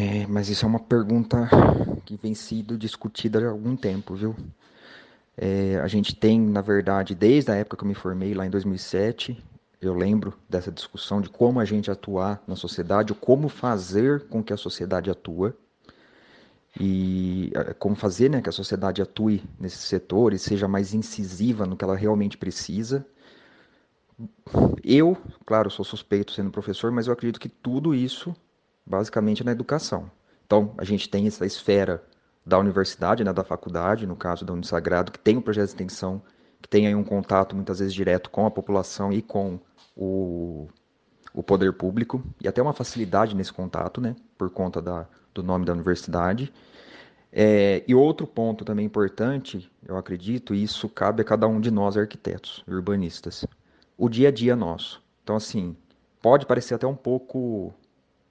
É, 0.00 0.28
mas 0.28 0.48
isso 0.48 0.64
é 0.64 0.68
uma 0.68 0.78
pergunta 0.78 1.50
que 2.04 2.16
vem 2.16 2.32
sido 2.32 2.78
discutida 2.78 3.44
há 3.44 3.50
algum 3.50 3.74
tempo, 3.74 4.14
viu? 4.14 4.36
É, 5.36 5.80
a 5.80 5.88
gente 5.88 6.14
tem, 6.14 6.40
na 6.40 6.60
verdade, 6.60 7.16
desde 7.16 7.50
a 7.50 7.56
época 7.56 7.78
que 7.78 7.82
eu 7.82 7.88
me 7.88 7.96
formei, 7.96 8.32
lá 8.32 8.46
em 8.46 8.50
2007, 8.50 9.44
eu 9.82 9.92
lembro 9.94 10.34
dessa 10.48 10.70
discussão 10.70 11.20
de 11.20 11.28
como 11.28 11.58
a 11.58 11.64
gente 11.64 11.90
atuar 11.90 12.40
na 12.46 12.54
sociedade, 12.54 13.12
como 13.12 13.48
fazer 13.48 14.28
com 14.28 14.40
que 14.40 14.52
a 14.52 14.56
sociedade 14.56 15.10
atua 15.10 15.52
e 16.78 17.50
eh, 17.52 17.74
como 17.74 17.96
fazer 17.96 18.30
né, 18.30 18.40
que 18.40 18.48
a 18.48 18.52
sociedade 18.52 19.02
atue 19.02 19.42
nesse 19.58 19.78
setor 19.78 20.32
e 20.32 20.38
seja 20.38 20.68
mais 20.68 20.94
incisiva 20.94 21.66
no 21.66 21.76
que 21.76 21.82
ela 21.82 21.96
realmente 21.96 22.38
precisa. 22.38 23.04
Eu, 24.84 25.16
claro, 25.44 25.68
sou 25.68 25.84
suspeito 25.84 26.30
sendo 26.30 26.52
professor, 26.52 26.92
mas 26.92 27.08
eu 27.08 27.12
acredito 27.12 27.40
que 27.40 27.48
tudo 27.48 27.92
isso 27.92 28.32
basicamente 28.88 29.42
é 29.42 29.44
na 29.44 29.52
educação. 29.52 30.10
Então, 30.46 30.72
a 30.78 30.84
gente 30.84 31.08
tem 31.08 31.26
essa 31.26 31.44
esfera 31.44 32.02
da 32.44 32.58
universidade, 32.58 33.22
né, 33.22 33.32
da 33.32 33.44
faculdade, 33.44 34.06
no 34.06 34.16
caso 34.16 34.44
da 34.44 34.54
Unisagrado, 34.54 35.12
que 35.12 35.18
tem 35.18 35.36
um 35.36 35.42
projeto 35.42 35.66
de 35.66 35.72
extensão, 35.72 36.22
que 36.62 36.68
tem 36.68 36.86
aí 36.86 36.94
um 36.94 37.04
contato 37.04 37.54
muitas 37.54 37.78
vezes 37.78 37.92
direto 37.92 38.30
com 38.30 38.46
a 38.46 38.50
população 38.50 39.12
e 39.12 39.20
com 39.20 39.60
o, 39.94 40.66
o 41.34 41.42
poder 41.42 41.74
público, 41.74 42.24
e 42.42 42.48
até 42.48 42.62
uma 42.62 42.72
facilidade 42.72 43.36
nesse 43.36 43.52
contato, 43.52 44.00
né, 44.00 44.16
por 44.38 44.48
conta 44.48 44.80
da, 44.80 45.06
do 45.34 45.42
nome 45.42 45.66
da 45.66 45.74
universidade. 45.74 46.50
É, 47.30 47.84
e 47.86 47.94
outro 47.94 48.26
ponto 48.26 48.64
também 48.64 48.86
importante, 48.86 49.70
eu 49.86 49.98
acredito, 49.98 50.54
e 50.54 50.62
isso 50.62 50.88
cabe 50.88 51.20
a 51.20 51.24
cada 51.24 51.46
um 51.46 51.60
de 51.60 51.70
nós 51.70 51.98
arquitetos, 51.98 52.64
urbanistas, 52.66 53.44
o 53.98 54.08
dia 54.08 54.28
a 54.28 54.32
dia 54.32 54.56
nosso. 54.56 55.02
Então, 55.22 55.36
assim, 55.36 55.76
pode 56.22 56.46
parecer 56.46 56.74
até 56.74 56.86
um 56.86 56.96
pouco 56.96 57.74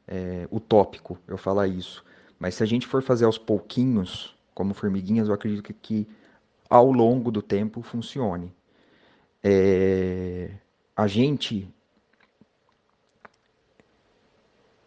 é, 0.07 0.47
utópico 0.51 1.17
eu 1.27 1.37
falar 1.37 1.67
isso, 1.67 2.03
mas 2.39 2.55
se 2.55 2.63
a 2.63 2.65
gente 2.65 2.87
for 2.87 3.01
fazer 3.03 3.25
aos 3.25 3.37
pouquinhos, 3.37 4.35
como 4.53 4.73
formiguinhas, 4.73 5.27
eu 5.27 5.33
acredito 5.33 5.63
que, 5.63 5.73
que 5.73 6.07
ao 6.69 6.91
longo 6.91 7.31
do 7.31 7.41
tempo 7.41 7.81
funcione. 7.81 8.53
é, 9.43 10.51
a 10.95 11.07
gente 11.07 11.71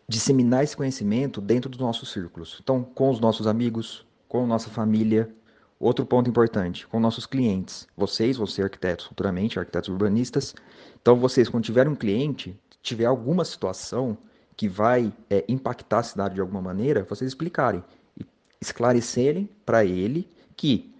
disseminar 0.08 0.64
esse 0.64 0.76
conhecimento 0.76 1.40
dentro 1.40 1.70
dos 1.70 1.78
nossos 1.78 2.10
círculos. 2.10 2.58
Então, 2.60 2.82
com 2.82 3.10
os 3.10 3.20
nossos 3.20 3.46
amigos, 3.46 4.04
com 4.28 4.44
nossa 4.46 4.68
família. 4.68 5.32
Outro 5.78 6.04
ponto 6.04 6.28
importante, 6.28 6.86
com 6.88 7.00
nossos 7.00 7.24
clientes. 7.26 7.86
Vocês 7.96 8.36
vão 8.36 8.46
ser 8.46 8.64
arquitetos 8.64 9.06
futuramente, 9.06 9.58
arquitetos 9.58 9.88
urbanistas. 9.88 10.54
Então, 11.00 11.16
vocês, 11.16 11.48
quando 11.48 11.64
tiverem 11.64 11.92
um 11.92 11.96
cliente, 11.96 12.58
tiver 12.82 13.06
alguma 13.06 13.44
situação 13.44 14.18
que 14.56 14.68
vai 14.68 15.12
é, 15.28 15.44
impactar 15.48 15.98
a 15.98 16.02
cidade 16.02 16.34
de 16.34 16.40
alguma 16.40 16.60
maneira, 16.60 17.04
vocês 17.04 17.28
explicarem 17.28 17.82
e 18.18 18.24
esclarecerem 18.60 19.48
para 19.64 19.84
ele 19.84 20.28
que 20.56 20.94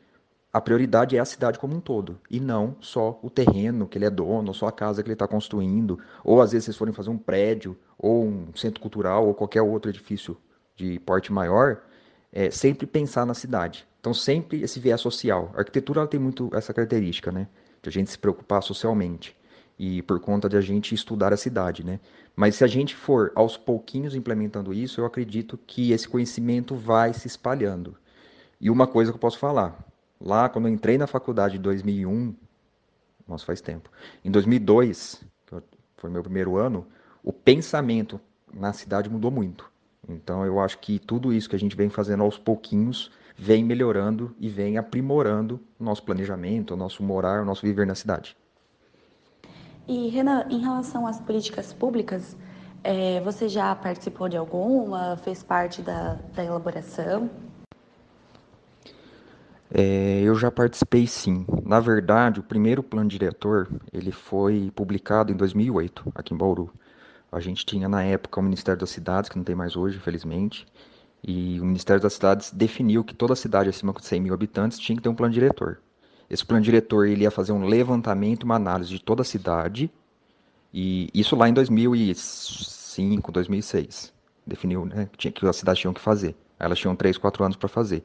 a 0.52 0.60
prioridade 0.60 1.16
é 1.16 1.20
a 1.20 1.24
cidade 1.24 1.58
como 1.58 1.76
um 1.76 1.80
todo 1.80 2.18
e 2.28 2.40
não 2.40 2.74
só 2.80 3.20
o 3.22 3.30
terreno 3.30 3.86
que 3.86 3.96
ele 3.96 4.04
é 4.04 4.10
dono, 4.10 4.48
ou 4.48 4.54
só 4.54 4.66
a 4.66 4.72
casa 4.72 5.02
que 5.02 5.06
ele 5.08 5.14
está 5.14 5.28
construindo, 5.28 5.98
ou 6.24 6.40
às 6.40 6.50
vezes 6.50 6.64
vocês 6.64 6.76
forem 6.76 6.92
fazer 6.92 7.10
um 7.10 7.18
prédio, 7.18 7.78
ou 7.96 8.24
um 8.26 8.48
centro 8.56 8.80
cultural, 8.80 9.26
ou 9.26 9.34
qualquer 9.34 9.62
outro 9.62 9.90
edifício 9.90 10.36
de 10.74 10.98
porte 11.00 11.32
maior, 11.32 11.82
é 12.32 12.50
sempre 12.50 12.86
pensar 12.86 13.24
na 13.24 13.34
cidade. 13.34 13.86
Então 14.00 14.12
sempre 14.12 14.62
esse 14.62 14.80
viés 14.80 15.00
social. 15.00 15.52
A 15.54 15.58
arquitetura 15.58 16.06
tem 16.06 16.18
muito 16.18 16.50
essa 16.52 16.74
característica, 16.74 17.30
né, 17.30 17.46
de 17.82 17.88
a 17.88 17.92
gente 17.92 18.10
se 18.10 18.18
preocupar 18.18 18.62
socialmente 18.62 19.36
e 19.78 20.02
por 20.02 20.20
conta 20.20 20.48
de 20.48 20.56
a 20.56 20.60
gente 20.60 20.94
estudar 20.94 21.32
a 21.32 21.36
cidade, 21.36 21.84
né? 21.84 22.00
Mas 22.40 22.54
se 22.54 22.64
a 22.64 22.66
gente 22.66 22.96
for 22.96 23.30
aos 23.34 23.58
pouquinhos 23.58 24.14
implementando 24.14 24.72
isso, 24.72 25.00
eu 25.00 25.04
acredito 25.04 25.58
que 25.66 25.92
esse 25.92 26.08
conhecimento 26.08 26.74
vai 26.74 27.12
se 27.12 27.26
espalhando. 27.26 27.94
E 28.58 28.70
uma 28.70 28.86
coisa 28.86 29.12
que 29.12 29.16
eu 29.16 29.20
posso 29.20 29.38
falar, 29.38 29.78
Lá, 30.22 30.50
quando 30.50 30.68
eu 30.68 30.74
entrei 30.74 30.98
na 30.98 31.06
faculdade 31.06 31.56
em 31.56 31.60
2001, 31.60 32.34
nossa, 33.26 33.46
faz 33.46 33.62
tempo. 33.62 33.90
Em 34.22 34.30
2002, 34.30 35.24
que 35.46 35.56
foi 35.96 36.10
meu 36.10 36.22
primeiro 36.22 36.58
ano, 36.58 36.86
o 37.22 37.32
pensamento 37.32 38.20
na 38.52 38.70
cidade 38.74 39.08
mudou 39.08 39.30
muito. 39.30 39.70
Então, 40.06 40.44
eu 40.44 40.60
acho 40.60 40.78
que 40.78 40.98
tudo 40.98 41.32
isso 41.32 41.48
que 41.48 41.56
a 41.56 41.58
gente 41.58 41.74
vem 41.74 41.88
fazendo 41.88 42.22
aos 42.22 42.36
pouquinhos 42.36 43.10
vem 43.34 43.64
melhorando 43.64 44.36
e 44.38 44.50
vem 44.50 44.76
aprimorando 44.76 45.58
o 45.78 45.84
nosso 45.84 46.02
planejamento, 46.02 46.74
o 46.74 46.76
nosso 46.76 47.02
morar, 47.02 47.40
o 47.40 47.46
nosso 47.46 47.62
viver 47.62 47.86
na 47.86 47.94
cidade. 47.94 48.36
E, 49.90 50.06
Renan, 50.06 50.46
em 50.48 50.60
relação 50.60 51.04
às 51.04 51.20
políticas 51.20 51.72
públicas, 51.72 52.36
é, 52.84 53.20
você 53.22 53.48
já 53.48 53.74
participou 53.74 54.28
de 54.28 54.36
alguma? 54.36 55.16
Fez 55.16 55.42
parte 55.42 55.82
da, 55.82 56.16
da 56.32 56.44
elaboração? 56.44 57.28
É, 59.68 60.20
eu 60.22 60.36
já 60.36 60.48
participei 60.48 61.08
sim. 61.08 61.44
Na 61.64 61.80
verdade, 61.80 62.38
o 62.38 62.42
primeiro 62.44 62.84
plano 62.84 63.08
diretor 63.08 63.68
ele 63.92 64.12
foi 64.12 64.70
publicado 64.76 65.32
em 65.32 65.36
2008, 65.36 66.12
aqui 66.14 66.34
em 66.34 66.36
Bauru. 66.36 66.72
A 67.32 67.40
gente 67.40 67.66
tinha 67.66 67.88
na 67.88 68.04
época 68.04 68.38
o 68.38 68.44
Ministério 68.44 68.78
das 68.78 68.90
Cidades, 68.90 69.28
que 69.28 69.36
não 69.36 69.42
tem 69.42 69.56
mais 69.56 69.74
hoje, 69.74 69.96
infelizmente, 69.96 70.68
e 71.20 71.58
o 71.58 71.64
Ministério 71.64 72.00
das 72.00 72.12
Cidades 72.12 72.52
definiu 72.52 73.02
que 73.02 73.12
toda 73.12 73.34
cidade 73.34 73.68
acima 73.68 73.92
de 73.92 74.04
100 74.04 74.20
mil 74.20 74.34
habitantes 74.34 74.78
tinha 74.78 74.94
que 74.94 75.02
ter 75.02 75.08
um 75.08 75.16
plano 75.16 75.34
diretor. 75.34 75.80
Esse 76.30 76.46
plano 76.46 76.62
diretor 76.62 77.06
ele 77.08 77.24
ia 77.24 77.30
fazer 77.30 77.52
um 77.52 77.64
levantamento, 77.66 78.44
uma 78.44 78.54
análise 78.54 78.90
de 78.90 79.02
toda 79.02 79.22
a 79.22 79.24
cidade, 79.24 79.90
e 80.72 81.10
isso 81.12 81.34
lá 81.34 81.48
em 81.48 81.52
2005, 81.52 83.32
2006. 83.32 84.12
Definiu 84.46 84.86
né, 84.86 85.08
que, 85.10 85.18
tinha, 85.18 85.32
que 85.32 85.46
as 85.46 85.56
cidades 85.56 85.80
tinham 85.80 85.92
que 85.92 86.00
fazer. 86.00 86.36
Elas 86.58 86.78
tinham 86.78 86.94
3, 86.94 87.18
4 87.18 87.44
anos 87.44 87.56
para 87.56 87.68
fazer 87.68 88.04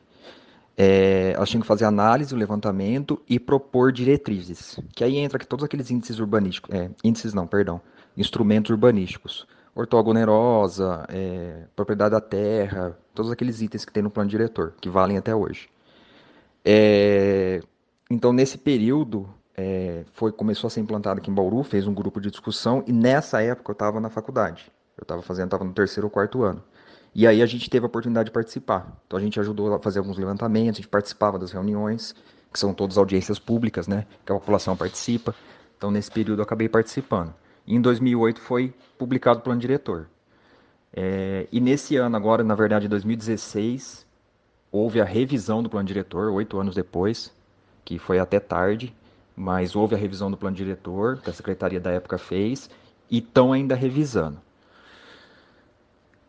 é, 0.78 1.32
elas 1.36 1.50
tinham 1.50 1.62
que 1.62 1.68
fazer 1.68 1.86
análise, 1.86 2.34
o 2.34 2.38
levantamento 2.38 3.22
e 3.30 3.40
propor 3.40 3.92
diretrizes. 3.92 4.80
Que 4.94 5.04
aí 5.04 5.18
entra 5.18 5.40
que 5.40 5.48
todos 5.48 5.64
aqueles 5.64 5.90
índices 5.90 6.20
urbanísticos, 6.20 6.74
é, 6.74 6.90
índices 7.04 7.34
não, 7.34 7.48
perdão, 7.48 7.80
instrumentos 8.18 8.72
urbanísticos, 8.72 9.48
ortogonerosa, 9.74 11.06
é, 11.10 11.64
propriedade 11.76 12.12
da 12.12 12.22
terra, 12.22 12.98
todos 13.14 13.32
aqueles 13.32 13.62
itens 13.62 13.86
que 13.86 13.94
tem 13.94 14.04
no 14.04 14.10
plano 14.10 14.30
diretor, 14.30 14.74
que 14.82 14.90
valem 14.90 15.18
até 15.18 15.34
hoje. 15.34 15.70
É, 16.64 17.62
então, 18.10 18.32
nesse 18.32 18.58
período, 18.58 19.28
é, 19.58 20.04
foi 20.14 20.32
começou 20.32 20.68
a 20.68 20.72
ser 20.72 20.82
implantado 20.82 21.20
aqui 21.20 21.32
em 21.32 21.34
Bauru, 21.34 21.64
fez 21.64 21.88
um 21.88 21.94
grupo 21.94 22.20
de 22.20 22.30
discussão, 22.30 22.84
e 22.86 22.92
nessa 22.92 23.42
época 23.42 23.72
eu 23.72 23.74
estava 23.74 24.00
na 24.00 24.10
faculdade. 24.10 24.72
Eu 24.98 25.04
estava 25.04 25.22
fazendo, 25.22 25.46
estava 25.46 25.64
no 25.64 25.74
terceiro 25.74 26.08
ou 26.08 26.12
quarto 26.12 26.44
ano. 26.44 26.64
E 27.14 27.26
aí 27.26 27.42
a 27.42 27.46
gente 27.46 27.70
teve 27.70 27.86
a 27.86 27.88
oportunidade 27.88 28.28
de 28.28 28.32
participar. 28.34 29.02
Então 29.08 29.18
a 29.18 29.22
gente 29.22 29.40
ajudou 29.40 29.74
a 29.74 29.80
fazer 29.80 30.00
alguns 30.00 30.18
levantamentos, 30.18 30.80
a 30.80 30.82
gente 30.82 30.88
participava 30.88 31.40
das 31.40 31.52
reuniões, 31.52 32.14
que 32.52 32.60
são 32.60 32.74
todas 32.74 32.98
audiências 32.98 33.40
públicas, 33.40 33.88
né? 33.88 34.06
Que 34.26 34.32
a 34.32 34.36
população 34.36 34.76
participa. 34.76 35.34
Então 35.78 35.90
nesse 35.90 36.12
período 36.12 36.40
eu 36.40 36.44
acabei 36.44 36.70
participando. 36.70 37.34
E 37.66 37.76
em 37.76 37.82
2008 37.82 38.40
foi 38.40 38.74
publicado 38.98 39.40
o 39.40 39.42
plano 39.42 39.60
diretor. 39.60 40.08
É, 40.94 41.48
e 41.52 41.60
nesse 41.60 41.98
ano 41.98 42.16
agora, 42.16 42.44
na 42.44 42.56
verdade, 42.56 42.86
em 42.86 42.90
2016, 42.90 44.06
houve 44.72 45.02
a 45.02 45.06
revisão 45.06 45.64
do 45.64 45.70
plano 45.70 45.88
diretor, 45.88 46.32
oito 46.32 46.58
anos 46.58 46.76
depois, 46.76 47.34
que 47.86 48.00
foi 48.00 48.20
até 48.20 48.40
tarde, 48.40 48.94
mas 49.36 49.76
houve 49.76 49.94
a 49.94 49.98
revisão 49.98 50.32
do 50.32 50.36
plano 50.36 50.56
diretor, 50.56 51.22
que 51.22 51.30
a 51.30 51.34
secretaria 51.34 51.80
da 51.80 51.92
época 51.92 52.18
fez, 52.18 52.70
e 53.10 53.20
estão 53.20 53.54
ainda 53.54 53.76
revisando. 53.76 54.40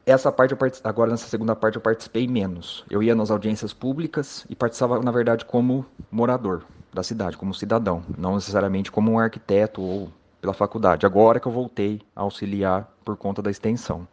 Essa 0.04 0.30
parte 0.30 0.54
agora 0.84 1.10
nessa 1.10 1.26
segunda 1.26 1.56
parte 1.56 1.74
eu 1.74 1.82
participei 1.82 2.28
menos. 2.28 2.84
Eu 2.88 3.02
ia 3.02 3.14
nas 3.14 3.30
audiências 3.30 3.72
públicas 3.72 4.46
e 4.48 4.54
participava 4.54 5.02
na 5.02 5.10
verdade 5.10 5.44
como 5.44 5.84
morador 6.12 6.62
da 6.92 7.02
cidade, 7.02 7.36
como 7.36 7.52
cidadão, 7.52 8.04
não 8.16 8.36
necessariamente 8.36 8.92
como 8.92 9.10
um 9.10 9.18
arquiteto 9.18 9.82
ou 9.82 10.12
pela 10.40 10.54
faculdade. 10.54 11.04
Agora 11.04 11.40
que 11.40 11.48
eu 11.48 11.52
voltei 11.52 12.00
a 12.14 12.20
auxiliar 12.20 12.88
por 13.04 13.16
conta 13.16 13.42
da 13.42 13.50
extensão. 13.50 14.06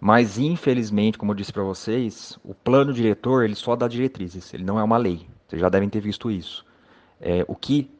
Mas 0.00 0.38
infelizmente, 0.38 1.18
como 1.18 1.32
eu 1.32 1.36
disse 1.36 1.52
para 1.52 1.64
vocês, 1.64 2.38
o 2.44 2.54
plano 2.54 2.92
diretor 2.92 3.44
ele 3.44 3.56
só 3.56 3.74
dá 3.74 3.88
diretrizes, 3.88 4.54
ele 4.54 4.64
não 4.64 4.78
é 4.78 4.84
uma 4.84 4.96
lei. 4.96 5.26
Vocês 5.52 5.60
já 5.60 5.68
devem 5.68 5.90
ter 5.90 6.00
visto 6.00 6.30
isso. 6.30 6.64
É, 7.20 7.44
o 7.46 7.54
que 7.54 7.90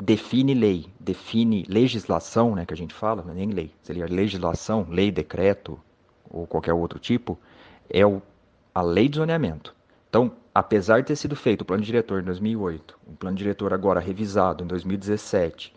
define 0.00 0.54
lei, 0.54 0.86
define 1.00 1.66
legislação, 1.68 2.54
né, 2.54 2.64
que 2.64 2.72
a 2.72 2.76
gente 2.76 2.94
fala, 2.94 3.20
não 3.20 3.32
é 3.32 3.34
nem 3.34 3.50
lei, 3.50 3.72
seria 3.82 4.06
legislação, 4.06 4.86
lei, 4.88 5.10
decreto, 5.10 5.76
ou 6.30 6.46
qualquer 6.46 6.72
outro 6.72 7.00
tipo, 7.00 7.36
é 7.92 8.06
o, 8.06 8.22
a 8.72 8.80
lei 8.80 9.08
de 9.08 9.16
zoneamento. 9.16 9.74
Então, 10.08 10.30
apesar 10.54 11.00
de 11.00 11.08
ter 11.08 11.16
sido 11.16 11.34
feito 11.34 11.62
o 11.62 11.64
plano 11.64 11.82
diretor 11.82 12.22
em 12.22 12.24
2008, 12.24 12.96
o 13.08 13.16
plano 13.16 13.36
diretor 13.36 13.74
agora 13.74 13.98
revisado 13.98 14.62
em 14.62 14.66
2017, 14.68 15.74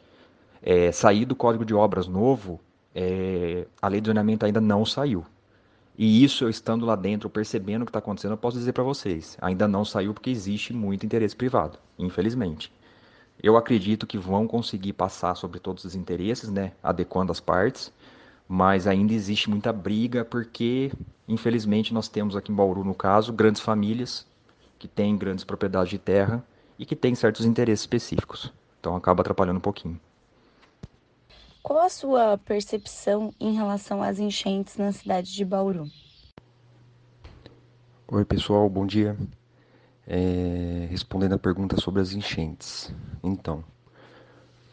é, 0.62 0.92
sair 0.92 1.26
do 1.26 1.36
Código 1.36 1.66
de 1.66 1.74
Obras 1.74 2.08
novo, 2.08 2.62
é, 2.94 3.66
a 3.82 3.88
lei 3.88 4.00
de 4.00 4.06
zoneamento 4.08 4.46
ainda 4.46 4.62
não 4.62 4.86
saiu. 4.86 5.26
E 5.98 6.24
isso 6.24 6.44
eu 6.44 6.50
estando 6.50 6.86
lá 6.86 6.96
dentro, 6.96 7.30
percebendo 7.30 7.84
o 7.84 7.86
que 7.86 7.90
está 7.90 8.00
acontecendo, 8.00 8.32
eu 8.32 8.38
posso 8.38 8.58
dizer 8.58 8.74
para 8.74 8.84
vocês, 8.84 9.38
ainda 9.40 9.68
não 9.68 9.86
saiu 9.86 10.14
porque 10.14 10.30
existe 10.30 10.74
muito 10.74 11.06
interesse 11.06 11.36
privado, 11.36 11.78
infelizmente. 12.00 12.72
Eu 13.42 13.58
acredito 13.58 14.08
que 14.08 14.18
vão 14.18 14.48
conseguir 14.48 14.94
passar 14.94 15.36
sobre 15.36 15.60
todos 15.60 15.86
os 15.86 15.96
interesses, 15.96 16.50
né, 16.50 16.72
adequando 16.82 17.32
as 17.32 17.40
partes, 17.40 17.92
mas 18.48 18.88
ainda 18.88 19.14
existe 19.14 19.50
muita 19.50 19.72
briga 19.72 20.26
porque, 20.26 20.92
infelizmente, 21.28 21.94
nós 21.94 22.08
temos 22.08 22.36
aqui 22.36 22.52
em 22.52 22.56
Bauru, 22.56 22.84
no 22.84 22.96
caso, 22.96 23.32
grandes 23.32 23.62
famílias 23.62 24.26
que 24.80 24.88
têm 24.88 25.16
grandes 25.16 25.44
propriedades 25.44 25.90
de 25.90 25.98
terra 25.98 26.44
e 26.78 26.86
que 26.86 26.96
têm 26.96 27.14
certos 27.16 27.46
interesses 27.46 27.84
específicos. 27.84 28.52
Então 28.80 28.96
acaba 28.96 29.22
atrapalhando 29.22 29.58
um 29.58 29.62
pouquinho. 29.62 30.00
Qual 31.64 31.80
a 31.80 31.88
sua 31.88 32.38
percepção 32.38 33.34
em 33.40 33.54
relação 33.54 34.04
às 34.04 34.20
enchentes 34.20 34.76
na 34.76 34.92
cidade 34.92 35.34
de 35.34 35.46
Bauru? 35.46 35.86
Oi, 38.06 38.26
pessoal, 38.26 38.70
bom 38.70 38.86
dia. 38.86 39.18
É, 40.06 40.88
respondendo 40.92 41.36
a 41.36 41.40
pergunta 41.40 41.80
sobre 41.80 42.02
as 42.02 42.12
enchentes. 42.12 42.94
Então, 43.24 43.64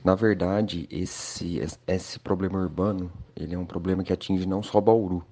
na 0.05 0.17
verdade, 0.17 0.89
esse, 0.91 1.61
esse 1.87 2.19
problema 2.19 2.59
urbano, 2.59 3.13
ele 3.37 3.55
é 3.55 3.59
um 3.59 3.65
problema 3.65 4.03
que 4.03 4.13
atinge 4.13 4.45
não 4.45 4.61
só 4.61 4.81
Bauru, 4.81 5.25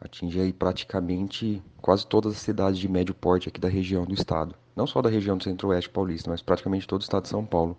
atinge 0.00 0.40
aí 0.40 0.50
praticamente 0.50 1.62
quase 1.82 2.06
todas 2.06 2.32
as 2.32 2.38
cidades 2.38 2.78
de 2.78 2.88
médio 2.88 3.14
porte 3.14 3.50
aqui 3.50 3.60
da 3.60 3.68
região 3.68 4.06
do 4.06 4.14
estado. 4.14 4.54
Não 4.74 4.86
só 4.86 5.02
da 5.02 5.10
região 5.10 5.36
do 5.36 5.44
centro-oeste 5.44 5.90
paulista, 5.90 6.30
mas 6.30 6.40
praticamente 6.40 6.88
todo 6.88 7.02
o 7.02 7.04
estado 7.04 7.24
de 7.24 7.28
São 7.28 7.44
Paulo. 7.44 7.76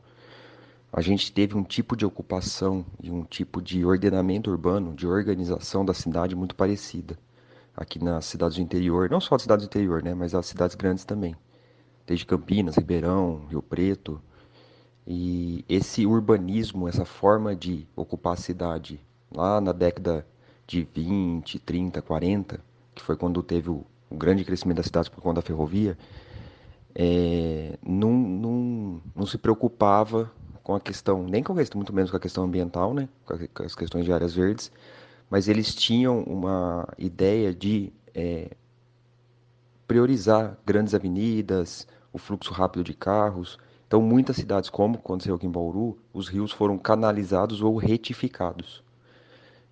A 0.93 0.99
gente 0.99 1.31
teve 1.31 1.55
um 1.55 1.63
tipo 1.63 1.95
de 1.95 2.05
ocupação 2.05 2.85
e 3.01 3.09
um 3.09 3.23
tipo 3.23 3.61
de 3.61 3.85
ordenamento 3.85 4.51
urbano, 4.51 4.93
de 4.93 5.07
organização 5.07 5.85
da 5.85 5.93
cidade 5.93 6.35
muito 6.35 6.53
parecida. 6.53 7.17
Aqui 7.73 7.97
nas 8.03 8.25
cidades 8.25 8.57
do 8.57 8.61
interior, 8.61 9.09
não 9.09 9.21
só 9.21 9.35
as 9.35 9.43
cidades 9.43 9.65
do 9.65 9.69
interior, 9.69 10.03
né, 10.03 10.13
mas 10.13 10.35
as 10.35 10.45
cidades 10.45 10.75
grandes 10.75 11.05
também. 11.05 11.33
Desde 12.05 12.25
Campinas, 12.25 12.75
Ribeirão, 12.75 13.45
Rio 13.49 13.61
Preto, 13.61 14.21
e 15.07 15.63
esse 15.69 16.05
urbanismo, 16.05 16.89
essa 16.89 17.05
forma 17.05 17.55
de 17.55 17.87
ocupar 17.95 18.33
a 18.33 18.37
cidade, 18.37 18.99
lá 19.33 19.61
na 19.61 19.71
década 19.71 20.27
de 20.67 20.85
20, 20.93 21.57
30, 21.59 22.01
40, 22.01 22.59
que 22.93 23.01
foi 23.01 23.15
quando 23.15 23.41
teve 23.41 23.69
o, 23.69 23.85
o 24.09 24.15
grande 24.17 24.43
crescimento 24.43 24.77
da 24.77 24.83
cidade 24.83 25.09
por 25.09 25.21
conta 25.21 25.35
da 25.35 25.41
ferrovia, 25.41 25.97
é, 26.93 27.79
não, 27.81 28.11
não, 28.11 29.01
não 29.15 29.25
se 29.25 29.37
preocupava 29.37 30.29
com 30.63 30.75
a 30.75 30.79
questão, 30.79 31.23
nem 31.23 31.43
com 31.43 31.53
a 31.53 31.55
questão, 31.55 31.77
muito 31.77 31.93
menos 31.93 32.11
com 32.11 32.17
a 32.17 32.19
questão 32.19 32.43
ambiental, 32.43 32.93
né? 32.93 33.07
Com 33.25 33.63
as 33.63 33.75
questões 33.75 34.05
de 34.05 34.13
áreas 34.13 34.33
verdes, 34.33 34.71
mas 35.29 35.47
eles 35.47 35.73
tinham 35.73 36.21
uma 36.23 36.87
ideia 36.97 37.53
de 37.53 37.91
é, 38.13 38.51
priorizar 39.87 40.57
grandes 40.65 40.93
avenidas, 40.93 41.87
o 42.13 42.17
fluxo 42.17 42.53
rápido 42.53 42.83
de 42.83 42.93
carros. 42.93 43.57
Então, 43.87 44.01
muitas 44.01 44.37
cidades, 44.37 44.69
como 44.69 44.95
aconteceu 44.95 45.35
aqui 45.35 45.45
em 45.45 45.51
Bauru, 45.51 45.97
os 46.13 46.27
rios 46.27 46.51
foram 46.51 46.77
canalizados 46.77 47.61
ou 47.61 47.77
retificados. 47.77 48.83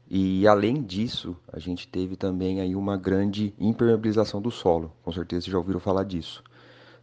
E 0.10 0.48
além 0.48 0.82
disso, 0.82 1.38
a 1.54 1.60
gente 1.60 1.88
teve 1.88 2.16
também 2.16 2.60
aí 2.60 2.76
uma 2.76 2.98
grande 2.98 3.54
impermeabilização 3.60 4.42
do 4.42 4.50
solo. 4.50 4.92
Com 5.04 5.12
certeza 5.12 5.44
vocês 5.44 5.52
já 5.52 5.58
ouviram 5.58 5.80
falar 5.80 6.04
disso. 6.04 6.44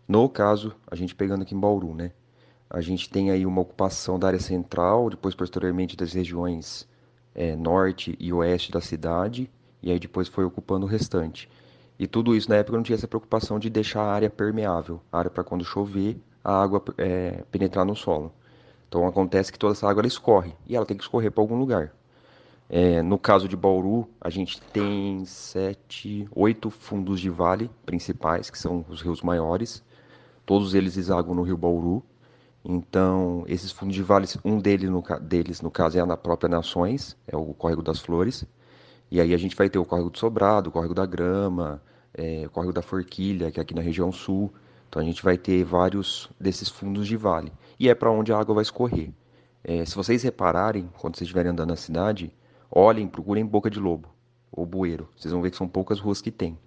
No 0.09 0.29
caso, 0.29 0.75
a 0.91 0.97
gente 0.97 1.15
pegando 1.15 1.43
aqui 1.43 1.55
em 1.55 1.61
Bauru, 1.61 1.95
né? 1.95 2.13
A 2.69 2.81
gente 2.81 3.09
tem 3.09 3.31
aí 3.31 3.47
uma 3.47 3.61
ocupação 3.61 4.19
da 4.19 4.27
área 4.27 4.41
central, 4.41 5.11
depois 5.11 5.35
posteriormente 5.35 5.97
das 5.97 6.13
regiões 6.13 6.89
é, 7.35 7.55
norte 7.55 8.17
e 8.19 8.33
oeste 8.33 8.73
da 8.73 8.81
cidade, 8.81 9.51
e 9.83 9.91
aí 9.91 9.99
depois 9.99 10.29
foi 10.29 10.45
ocupando 10.45 10.87
o 10.87 10.89
restante. 10.89 11.49
E 11.99 12.07
tudo 12.07 12.35
isso 12.35 12.51
na 12.51 12.57
época 12.57 12.77
não 12.77 12.83
tinha 12.83 12.97
essa 12.97 13.09
preocupação 13.09 13.59
de 13.59 13.71
deixar 13.71 14.03
a 14.03 14.13
área 14.13 14.29
permeável, 14.29 15.01
a 15.11 15.19
área 15.19 15.31
para 15.31 15.45
quando 15.45 15.65
chover 15.65 16.19
a 16.45 16.63
água 16.63 16.83
é, 16.99 17.45
penetrar 17.51 17.85
no 17.85 17.97
solo. 17.97 18.33
Então 18.89 19.07
acontece 19.07 19.51
que 19.53 19.59
toda 19.59 19.73
essa 19.73 19.89
água 19.89 20.07
escorre 20.07 20.53
e 20.67 20.77
ela 20.77 20.87
tem 20.87 20.97
que 20.97 21.03
escorrer 21.03 21.33
para 21.33 21.43
algum 21.43 21.59
lugar. 21.59 21.93
É, 22.69 23.01
no 23.01 23.19
caso 23.19 23.49
de 23.49 23.57
Bauru, 23.57 24.09
a 24.21 24.29
gente 24.29 24.61
tem 24.61 25.25
sete, 25.25 26.29
oito 26.35 26.69
fundos 26.69 27.21
de 27.21 27.31
vale 27.31 27.71
principais, 27.85 28.51
que 28.51 28.59
são 28.59 28.85
os 28.89 29.01
rios 29.01 29.23
maiores. 29.23 29.85
Todos 30.45 30.75
eles 30.75 30.97
exaguam 30.97 31.35
no 31.35 31.43
rio 31.43 31.57
Bauru. 31.57 32.03
Então, 32.69 33.45
esses 33.47 33.71
fundos 33.71 33.95
de 33.95 34.03
vale, 34.03 34.27
um 34.45 34.59
deles 34.59 34.91
no, 34.91 35.03
deles, 35.21 35.61
no 35.61 35.71
caso, 35.71 35.99
é 35.99 36.05
na 36.05 36.17
própria 36.17 36.49
Nações, 36.49 37.17
é 37.27 37.37
o 37.37 37.55
Córrego 37.55 37.81
das 37.81 38.01
Flores. 38.01 38.45
E 39.09 39.21
aí 39.21 39.33
a 39.33 39.37
gente 39.37 39.55
vai 39.55 39.71
ter 39.71 39.79
o 39.79 39.85
Córrego 39.85 40.11
do 40.11 40.19
Sobrado, 40.19 40.69
o 40.69 40.73
Córrego 40.73 40.93
da 40.93 41.07
Grama, 41.07 41.81
é, 42.13 42.43
o 42.45 42.51
Córrego 42.51 42.73
da 42.73 42.83
Forquilha, 42.83 43.53
que 43.53 43.61
é 43.61 43.63
aqui 43.63 43.73
na 43.73 43.83
região 43.83 44.11
sul. 44.11 44.53
Então, 44.89 45.01
a 45.01 45.05
gente 45.05 45.23
vai 45.23 45.39
ter 45.39 45.63
vários 45.63 46.29
desses 46.41 46.69
fundos 46.69 47.07
de 47.07 47.17
vale. 47.17 47.53
E 47.79 47.89
é 47.89 47.95
para 47.95 48.11
onde 48.11 48.33
a 48.33 48.39
água 48.39 48.57
vai 48.57 48.63
escorrer. 48.63 49.11
É, 49.63 49.85
se 49.85 49.95
vocês 49.95 50.25
repararem, 50.25 50.91
quando 50.99 51.17
vocês 51.17 51.27
estiverem 51.27 51.53
andando 51.53 51.71
na 51.71 51.77
cidade, 51.77 52.33
Olhem, 52.69 53.07
procurem 53.07 53.47
Boca 53.47 53.71
de 53.71 53.79
Lobo 53.79 54.09
ou 54.51 54.67
Bueiro. 54.67 55.09
Vocês 55.17 55.33
vão 55.33 55.41
ver 55.41 55.51
que 55.51 55.57
são 55.57 55.69
poucas 55.69 56.01
ruas 56.01 56.21
que 56.21 56.33
tem. 56.33 56.59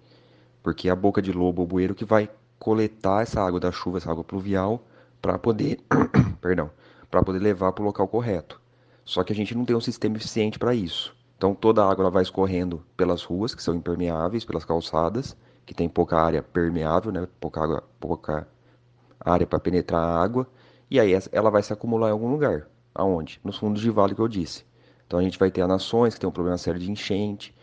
Porque 0.62 0.88
é 0.88 0.90
a 0.92 0.96
Boca 0.96 1.20
de 1.20 1.30
Lobo 1.30 1.60
ou 1.60 1.68
Bueiro 1.68 1.94
que 1.94 2.06
vai 2.06 2.30
coletar 2.58 3.22
essa 3.22 3.42
água 3.42 3.60
da 3.60 3.70
chuva, 3.70 3.98
essa 3.98 4.10
água 4.10 4.24
pluvial, 4.24 4.82
para 5.20 5.38
poder, 5.38 5.80
perdão, 6.40 6.70
para 7.10 7.22
poder 7.22 7.38
levar 7.38 7.72
para 7.72 7.82
o 7.82 7.86
local 7.86 8.08
correto. 8.08 8.60
Só 9.04 9.24
que 9.24 9.32
a 9.32 9.36
gente 9.36 9.54
não 9.54 9.64
tem 9.64 9.74
um 9.74 9.80
sistema 9.80 10.16
eficiente 10.16 10.58
para 10.58 10.74
isso. 10.74 11.16
Então 11.36 11.54
toda 11.54 11.82
a 11.82 11.90
água 11.90 12.10
vai 12.10 12.22
escorrendo 12.22 12.84
pelas 12.96 13.22
ruas, 13.22 13.54
que 13.54 13.62
são 13.62 13.74
impermeáveis, 13.74 14.44
pelas 14.44 14.64
calçadas, 14.64 15.36
que 15.64 15.74
tem 15.74 15.88
pouca 15.88 16.18
área 16.18 16.42
permeável, 16.42 17.10
né? 17.10 17.26
pouca, 17.40 17.62
água, 17.62 17.84
pouca 17.98 18.46
área 19.18 19.46
para 19.46 19.58
penetrar 19.58 20.02
a 20.02 20.22
água, 20.22 20.46
e 20.90 20.98
aí 20.98 21.12
ela 21.32 21.50
vai 21.50 21.62
se 21.62 21.72
acumular 21.72 22.08
em 22.08 22.12
algum 22.12 22.30
lugar. 22.30 22.66
Aonde? 22.94 23.40
Nos 23.44 23.56
fundos 23.56 23.80
de 23.80 23.90
vale 23.90 24.14
que 24.14 24.20
eu 24.20 24.28
disse. 24.28 24.64
Então 25.06 25.18
a 25.18 25.22
gente 25.22 25.38
vai 25.38 25.50
ter 25.50 25.62
a 25.62 25.66
Nações, 25.68 26.14
que 26.14 26.20
tem 26.20 26.28
um 26.28 26.32
problema 26.32 26.58
sério 26.58 26.78
de 26.78 26.90
enchente. 26.90 27.54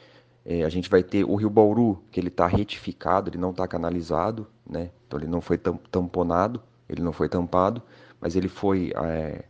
É, 0.46 0.64
a 0.64 0.70
gente 0.70 0.90
vai 0.90 1.04
ter 1.04 1.24
o 1.24 1.36
Rio 1.36 1.50
Bauru, 1.50 2.02
que 2.12 2.20
ele 2.20 2.30
está 2.30 2.48
retificado, 2.48 3.30
ele 3.30 3.38
não 3.38 3.52
está 3.52 3.68
canalizado, 3.68 4.48
né? 4.70 4.92
Então 5.06 5.20
ele 5.20 5.28
não 5.28 5.42
foi 5.42 5.58
tamponado, 5.58 6.62
ele 6.90 7.02
não 7.02 7.12
foi 7.12 7.28
tampado, 7.30 7.82
mas 8.20 8.36
ele 8.36 8.48
foi 8.48 8.92
é, 8.96 9.46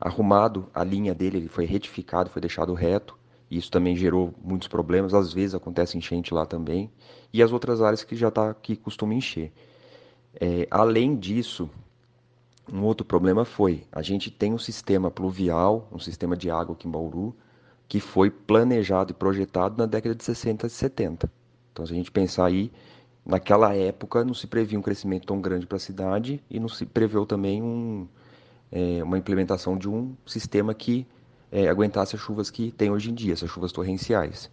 arrumado, 0.00 0.68
a 0.74 0.84
linha 0.84 1.14
dele 1.14 1.38
ele 1.38 1.48
foi 1.48 1.64
retificado, 1.64 2.30
foi 2.30 2.40
deixado 2.40 2.74
reto. 2.74 3.16
E 3.50 3.58
isso 3.58 3.70
também 3.70 3.94
gerou 3.94 4.34
muitos 4.42 4.68
problemas. 4.68 5.14
Às 5.14 5.32
vezes 5.32 5.54
acontece 5.54 5.96
enchente 5.96 6.32
lá 6.32 6.46
também. 6.46 6.90
E 7.32 7.42
as 7.42 7.52
outras 7.52 7.80
áreas 7.80 8.02
que 8.02 8.16
já 8.16 8.30
tá, 8.30 8.54
que 8.54 8.74
costuma 8.74 9.14
encher. 9.14 9.52
É, 10.40 10.66
além 10.70 11.14
disso, 11.14 11.70
um 12.72 12.82
outro 12.82 13.06
problema 13.06 13.44
foi, 13.44 13.84
a 13.92 14.02
gente 14.02 14.30
tem 14.30 14.52
um 14.52 14.58
sistema 14.58 15.10
pluvial, 15.10 15.88
um 15.92 15.98
sistema 15.98 16.36
de 16.36 16.50
água 16.50 16.74
aqui 16.74 16.88
em 16.88 16.90
Bauru, 16.90 17.36
que 17.86 18.00
foi 18.00 18.30
planejado 18.30 19.12
e 19.12 19.14
projetado 19.14 19.76
na 19.76 19.86
década 19.86 20.14
de 20.14 20.24
60 20.24 20.66
e 20.66 20.70
70. 20.70 21.30
Então, 21.72 21.86
se 21.86 21.92
a 21.92 21.96
gente 21.96 22.10
pensar 22.10 22.46
aí, 22.46 22.72
naquela 23.24 23.74
época 23.74 24.24
não 24.24 24.34
se 24.34 24.46
previa 24.46 24.78
um 24.78 24.82
crescimento 24.82 25.26
tão 25.26 25.40
grande 25.40 25.66
para 25.66 25.76
a 25.76 25.80
cidade 25.80 26.42
e 26.50 26.60
não 26.60 26.68
se 26.68 26.84
preveu 26.84 27.24
também 27.24 27.62
um, 27.62 28.06
é, 28.70 29.02
uma 29.02 29.18
implementação 29.18 29.76
de 29.76 29.88
um 29.88 30.14
sistema 30.26 30.74
que 30.74 31.06
é, 31.50 31.68
aguentasse 31.68 32.16
as 32.16 32.22
chuvas 32.22 32.50
que 32.50 32.72
tem 32.72 32.90
hoje 32.90 33.10
em 33.10 33.14
dia, 33.14 33.32
essas 33.32 33.50
chuvas 33.50 33.72
torrenciais. 33.72 34.50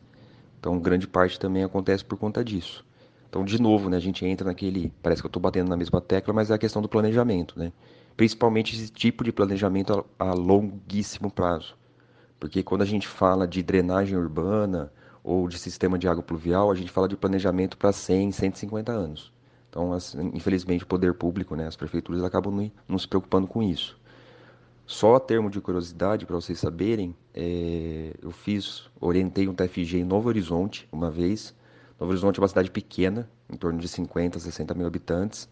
Então, 0.60 0.80
grande 0.80 1.08
parte 1.08 1.40
também 1.40 1.64
acontece 1.64 2.06
por 2.06 2.18
conta 2.18 2.44
disso. 2.44 2.86
Então, 3.30 3.44
de 3.44 3.60
novo, 3.60 3.90
né, 3.90 3.98
a 3.98 4.02
gente 4.02 4.26
entra 4.26 4.46
naquele. 4.46 4.94
Parece 5.02 5.22
que 5.22 5.26
eu 5.26 5.30
estou 5.30 5.42
batendo 5.42 5.70
na 5.70 5.78
mesma 5.78 6.02
tecla, 6.02 6.34
mas 6.34 6.52
é 6.52 6.54
a 6.54 6.58
questão 6.58 6.82
do 6.82 6.90
planejamento. 6.90 7.58
Né? 7.58 7.72
principalmente 8.16 8.76
esse 8.76 8.92
tipo 8.92 9.24
de 9.24 9.32
planejamento 9.32 10.06
a, 10.20 10.30
a 10.30 10.34
longuíssimo 10.34 11.32
prazo. 11.32 11.76
Porque 12.40 12.64
quando 12.64 12.82
a 12.82 12.86
gente 12.86 13.08
fala 13.08 13.48
de 13.48 13.62
drenagem 13.62 14.18
urbana 14.18 14.92
ou 15.24 15.48
de 15.48 15.58
sistema 15.58 15.98
de 15.98 16.08
água 16.08 16.24
pluvial, 16.24 16.72
a 16.72 16.76
gente 16.76 16.92
fala 16.92 17.08
de 17.08 17.16
planejamento 17.16 17.78
para 17.78 17.92
100, 17.92 18.32
150 18.32 18.92
anos. 18.92 19.32
Então, 19.70 19.98
infelizmente, 20.34 20.84
o 20.84 20.88
poder 20.88 21.14
público, 21.14 21.56
né, 21.56 21.66
as 21.68 21.76
prefeituras 21.76 22.24
acabam 22.24 22.54
não, 22.54 22.72
não 22.88 23.00
se 23.00 23.08
preocupando 23.08 23.48
com 23.48 23.64
isso. 23.64 23.98
Só 24.86 25.16
a 25.16 25.20
termo 25.22 25.50
de 25.50 25.62
curiosidade, 25.62 26.26
para 26.26 26.36
vocês 26.36 26.60
saberem, 26.60 27.16
é, 27.34 28.14
eu 28.22 28.32
fiz, 28.32 28.90
orientei 29.00 29.48
um 29.48 29.54
TFG 29.54 30.00
em 30.00 30.04
Novo 30.04 30.28
Horizonte 30.28 30.90
uma 30.92 31.10
vez. 31.10 31.56
Novo 31.98 32.12
Horizonte 32.12 32.40
é 32.40 32.42
uma 32.42 32.48
cidade 32.50 32.70
pequena, 32.70 33.30
em 33.50 33.56
torno 33.56 33.80
de 33.80 33.88
50, 33.88 34.38
60 34.38 34.74
mil 34.74 34.86
habitantes, 34.86 35.48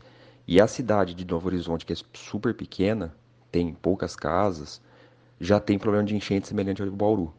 e 0.45 0.59
a 0.59 0.67
cidade 0.67 1.13
de 1.13 1.25
Novo 1.25 1.47
Horizonte, 1.47 1.85
que 1.85 1.93
é 1.93 1.95
super 2.13 2.53
pequena, 2.53 3.15
tem 3.49 3.73
poucas 3.73 4.15
casas, 4.15 4.81
já 5.39 5.59
tem 5.59 5.79
problema 5.79 6.03
de 6.03 6.15
enchente 6.15 6.47
semelhante 6.47 6.81
ao 6.81 6.89
de 6.89 6.93
Bauru. 6.93 7.33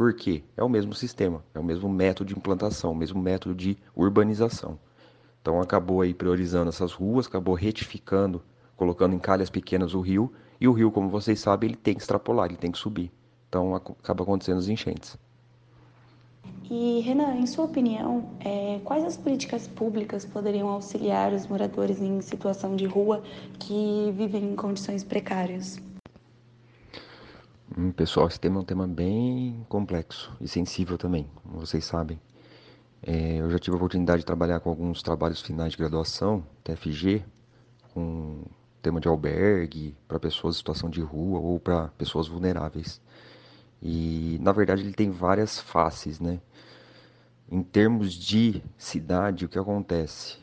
Por 0.00 0.14
quê? 0.14 0.42
É 0.56 0.64
o 0.64 0.68
mesmo 0.70 0.94
sistema, 0.94 1.44
é 1.54 1.58
o 1.58 1.62
mesmo 1.62 1.86
método 1.86 2.28
de 2.28 2.34
implantação, 2.34 2.92
o 2.92 2.94
mesmo 2.94 3.20
método 3.20 3.54
de 3.54 3.76
urbanização. 3.94 4.78
Então 5.42 5.60
acabou 5.60 6.00
aí 6.00 6.14
priorizando 6.14 6.70
essas 6.70 6.90
ruas, 6.90 7.26
acabou 7.26 7.54
retificando, 7.54 8.42
colocando 8.78 9.14
em 9.14 9.18
calhas 9.18 9.50
pequenas 9.50 9.92
o 9.92 10.00
rio, 10.00 10.32
e 10.58 10.66
o 10.66 10.72
rio, 10.72 10.90
como 10.90 11.10
vocês 11.10 11.38
sabem, 11.38 11.68
ele 11.68 11.76
tem 11.76 11.94
que 11.94 12.00
extrapolar, 12.00 12.46
ele 12.46 12.56
tem 12.56 12.72
que 12.72 12.78
subir. 12.78 13.12
Então 13.46 13.74
acaba 13.74 14.22
acontecendo 14.22 14.56
as 14.56 14.68
enchentes. 14.68 15.18
E, 16.70 17.00
Renan, 17.00 17.34
em 17.34 17.46
sua 17.46 17.66
opinião, 17.66 18.24
é, 18.42 18.80
quais 18.82 19.04
as 19.04 19.18
políticas 19.18 19.68
públicas 19.68 20.24
poderiam 20.24 20.68
auxiliar 20.68 21.34
os 21.34 21.46
moradores 21.46 22.00
em 22.00 22.22
situação 22.22 22.74
de 22.74 22.86
rua 22.86 23.22
que 23.58 24.10
vivem 24.16 24.44
em 24.52 24.56
condições 24.56 25.04
precárias? 25.04 25.78
Hum, 27.78 27.92
pessoal, 27.92 28.26
esse 28.26 28.40
tema 28.40 28.56
é 28.56 28.62
um 28.62 28.64
tema 28.64 28.84
bem 28.84 29.64
complexo 29.68 30.36
e 30.40 30.48
sensível 30.48 30.98
também, 30.98 31.30
como 31.36 31.60
vocês 31.60 31.84
sabem. 31.84 32.20
É, 33.00 33.36
eu 33.36 33.48
já 33.48 33.60
tive 33.60 33.74
a 33.74 33.78
oportunidade 33.78 34.20
de 34.20 34.26
trabalhar 34.26 34.58
com 34.58 34.70
alguns 34.70 35.02
trabalhos 35.04 35.40
finais 35.40 35.70
de 35.70 35.78
graduação, 35.78 36.44
TFG, 36.64 37.24
com 37.94 38.42
tema 38.82 39.00
de 39.00 39.06
albergue 39.06 39.96
para 40.08 40.18
pessoas 40.18 40.56
em 40.56 40.58
situação 40.58 40.90
de 40.90 41.00
rua 41.00 41.38
ou 41.38 41.60
para 41.60 41.88
pessoas 41.90 42.26
vulneráveis. 42.26 43.00
E 43.80 44.36
na 44.42 44.50
verdade 44.50 44.82
ele 44.82 44.92
tem 44.92 45.10
várias 45.10 45.60
faces, 45.60 46.18
né? 46.18 46.40
Em 47.48 47.62
termos 47.62 48.14
de 48.14 48.60
cidade, 48.76 49.44
o 49.44 49.48
que 49.48 49.58
acontece? 49.58 50.38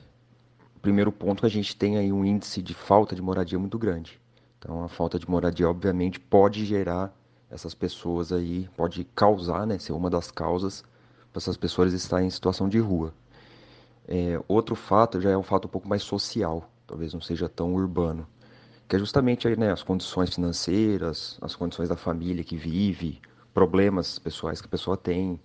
Primeiro 0.82 1.12
ponto 1.12 1.42
que 1.42 1.46
a 1.46 1.50
gente 1.50 1.76
tem 1.76 1.98
aí 1.98 2.10
um 2.10 2.24
índice 2.24 2.62
de 2.62 2.74
falta 2.74 3.14
de 3.14 3.22
moradia 3.22 3.60
muito 3.60 3.78
grande. 3.78 4.18
Então 4.60 4.84
a 4.84 4.88
falta 4.88 5.20
de 5.20 5.30
moradia 5.30 5.70
obviamente 5.70 6.20
pode 6.20 6.66
gerar 6.66 7.14
essas 7.50 7.74
pessoas 7.74 8.32
aí, 8.32 8.70
pode 8.76 9.04
causar, 9.16 9.66
né, 9.66 9.78
ser 9.80 9.94
uma 9.94 10.10
das 10.10 10.30
causas 10.32 10.84
para 11.32 11.40
essas 11.40 11.56
pessoas 11.56 11.94
estarem 11.94 12.28
em 12.28 12.32
situação 12.32 12.68
de 12.68 12.80
rua. 12.80 13.14
É, 14.08 14.42
outro 14.48 14.76
fato 14.76 15.20
já 15.22 15.30
é 15.30 15.38
um 15.38 15.44
fato 15.44 15.66
um 15.66 15.70
pouco 15.70 15.88
mais 15.88 16.04
social, 16.04 16.70
talvez 16.86 17.14
não 17.14 17.22
seja 17.22 17.48
tão 17.48 17.74
urbano, 17.74 18.28
que 18.88 18.96
é 18.96 19.00
justamente 19.00 19.48
aí, 19.48 19.58
né, 19.58 19.72
as 19.72 19.84
condições 19.84 20.34
financeiras, 20.34 21.38
as 21.42 21.56
condições 21.56 21.90
da 21.90 21.98
família 21.98 22.44
que 22.44 22.56
vive, 22.56 23.22
problemas 23.54 24.18
pessoais 24.18 24.62
que 24.62 24.68
a 24.68 24.70
pessoa 24.70 24.96
tem, 24.96 25.40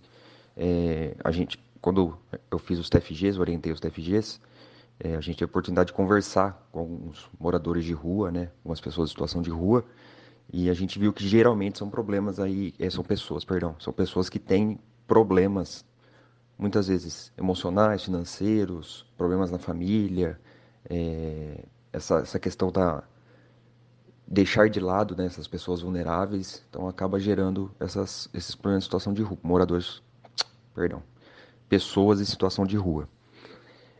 é, 0.56 1.16
a 1.24 1.30
gente, 1.30 1.58
quando 1.80 2.16
eu 2.50 2.58
fiz 2.58 2.78
os 2.78 2.88
TFGs, 2.88 3.38
orientei 3.38 3.72
os 3.72 3.80
TFGs, 3.80 4.40
é, 5.04 5.16
a 5.16 5.20
gente 5.20 5.36
teve 5.36 5.48
a 5.48 5.50
oportunidade 5.50 5.88
de 5.88 5.92
conversar 5.94 6.68
com 6.70 6.78
alguns 6.78 7.28
moradores 7.38 7.84
de 7.84 7.92
rua, 7.92 8.30
né, 8.30 8.52
algumas 8.58 8.80
pessoas 8.80 9.10
em 9.10 9.12
situação 9.12 9.42
de 9.42 9.50
rua, 9.50 9.84
e 10.52 10.70
a 10.70 10.74
gente 10.74 10.96
viu 10.96 11.12
que 11.12 11.26
geralmente 11.26 11.78
são 11.78 11.90
problemas 11.90 12.38
aí, 12.38 12.72
é, 12.78 12.88
são 12.88 13.02
pessoas, 13.02 13.44
perdão, 13.44 13.74
são 13.80 13.92
pessoas 13.92 14.28
que 14.28 14.38
têm 14.38 14.78
problemas, 15.04 15.84
muitas 16.56 16.86
vezes 16.86 17.32
emocionais, 17.36 18.04
financeiros, 18.04 19.04
problemas 19.16 19.50
na 19.50 19.58
família, 19.58 20.38
é, 20.88 21.64
essa, 21.92 22.18
essa 22.20 22.38
questão 22.38 22.70
da, 22.70 23.02
deixar 24.24 24.70
de 24.70 24.78
lado 24.78 25.16
né, 25.16 25.26
essas 25.26 25.48
pessoas 25.48 25.80
vulneráveis, 25.80 26.64
então 26.70 26.86
acaba 26.86 27.18
gerando 27.18 27.72
essas, 27.80 28.28
esses 28.32 28.54
problemas 28.54 28.84
de 28.84 28.86
situação 28.86 29.12
de 29.12 29.22
rua, 29.22 29.38
moradores, 29.42 30.00
perdão, 30.72 31.02
pessoas 31.68 32.20
em 32.20 32.24
situação 32.24 32.64
de 32.64 32.76
rua. 32.76 33.08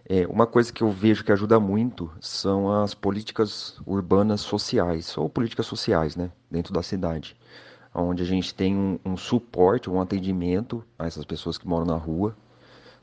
É, 0.08 0.26
uma 0.26 0.46
coisa 0.46 0.72
que 0.72 0.82
eu 0.82 0.90
vejo 0.90 1.24
que 1.24 1.30
ajuda 1.30 1.60
muito 1.60 2.10
são 2.20 2.82
as 2.82 2.92
políticas 2.92 3.80
urbanas 3.86 4.40
sociais, 4.40 5.16
ou 5.16 5.28
políticas 5.28 5.66
sociais, 5.66 6.16
né, 6.16 6.30
dentro 6.50 6.72
da 6.72 6.82
cidade, 6.82 7.36
onde 7.94 8.22
a 8.22 8.26
gente 8.26 8.52
tem 8.54 8.76
um, 8.76 8.98
um 9.04 9.16
suporte, 9.16 9.88
um 9.88 10.00
atendimento 10.00 10.84
a 10.98 11.06
essas 11.06 11.24
pessoas 11.24 11.56
que 11.56 11.68
moram 11.68 11.86
na 11.86 11.96
rua. 11.96 12.36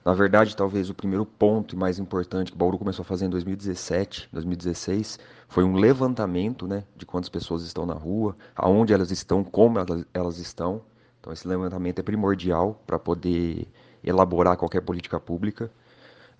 Na 0.04 0.14
verdade, 0.14 0.56
talvez 0.56 0.90
o 0.90 0.94
primeiro 0.94 1.26
ponto 1.26 1.76
e 1.76 1.78
mais 1.78 2.00
importante 2.00 2.52
que 2.52 2.58
Bauru 2.58 2.78
começou 2.78 3.04
a 3.04 3.06
fazer 3.06 3.26
em 3.26 3.30
2017, 3.30 4.30
2016, 4.32 5.20
foi 5.48 5.64
um 5.64 5.76
levantamento 5.76 6.68
né, 6.68 6.84
de 6.98 7.06
quantas 7.06 7.30
pessoas 7.30 7.64
estão 7.64 7.86
na 7.86 7.94
rua, 7.94 8.36
aonde 8.56 8.94
elas 8.94 9.12
estão, 9.12 9.44
como 9.44 9.78
elas, 10.14 10.38
estão. 10.38 10.82
Então, 11.20 11.32
esse 11.32 11.48
levantamento 11.48 12.00
é 12.00 12.04
primordial 12.04 12.82
para 12.88 12.98
poder 12.98 13.68
elaborar 14.04 14.58
qualquer 14.58 14.82
política 14.82 15.20
pública. 15.20 15.70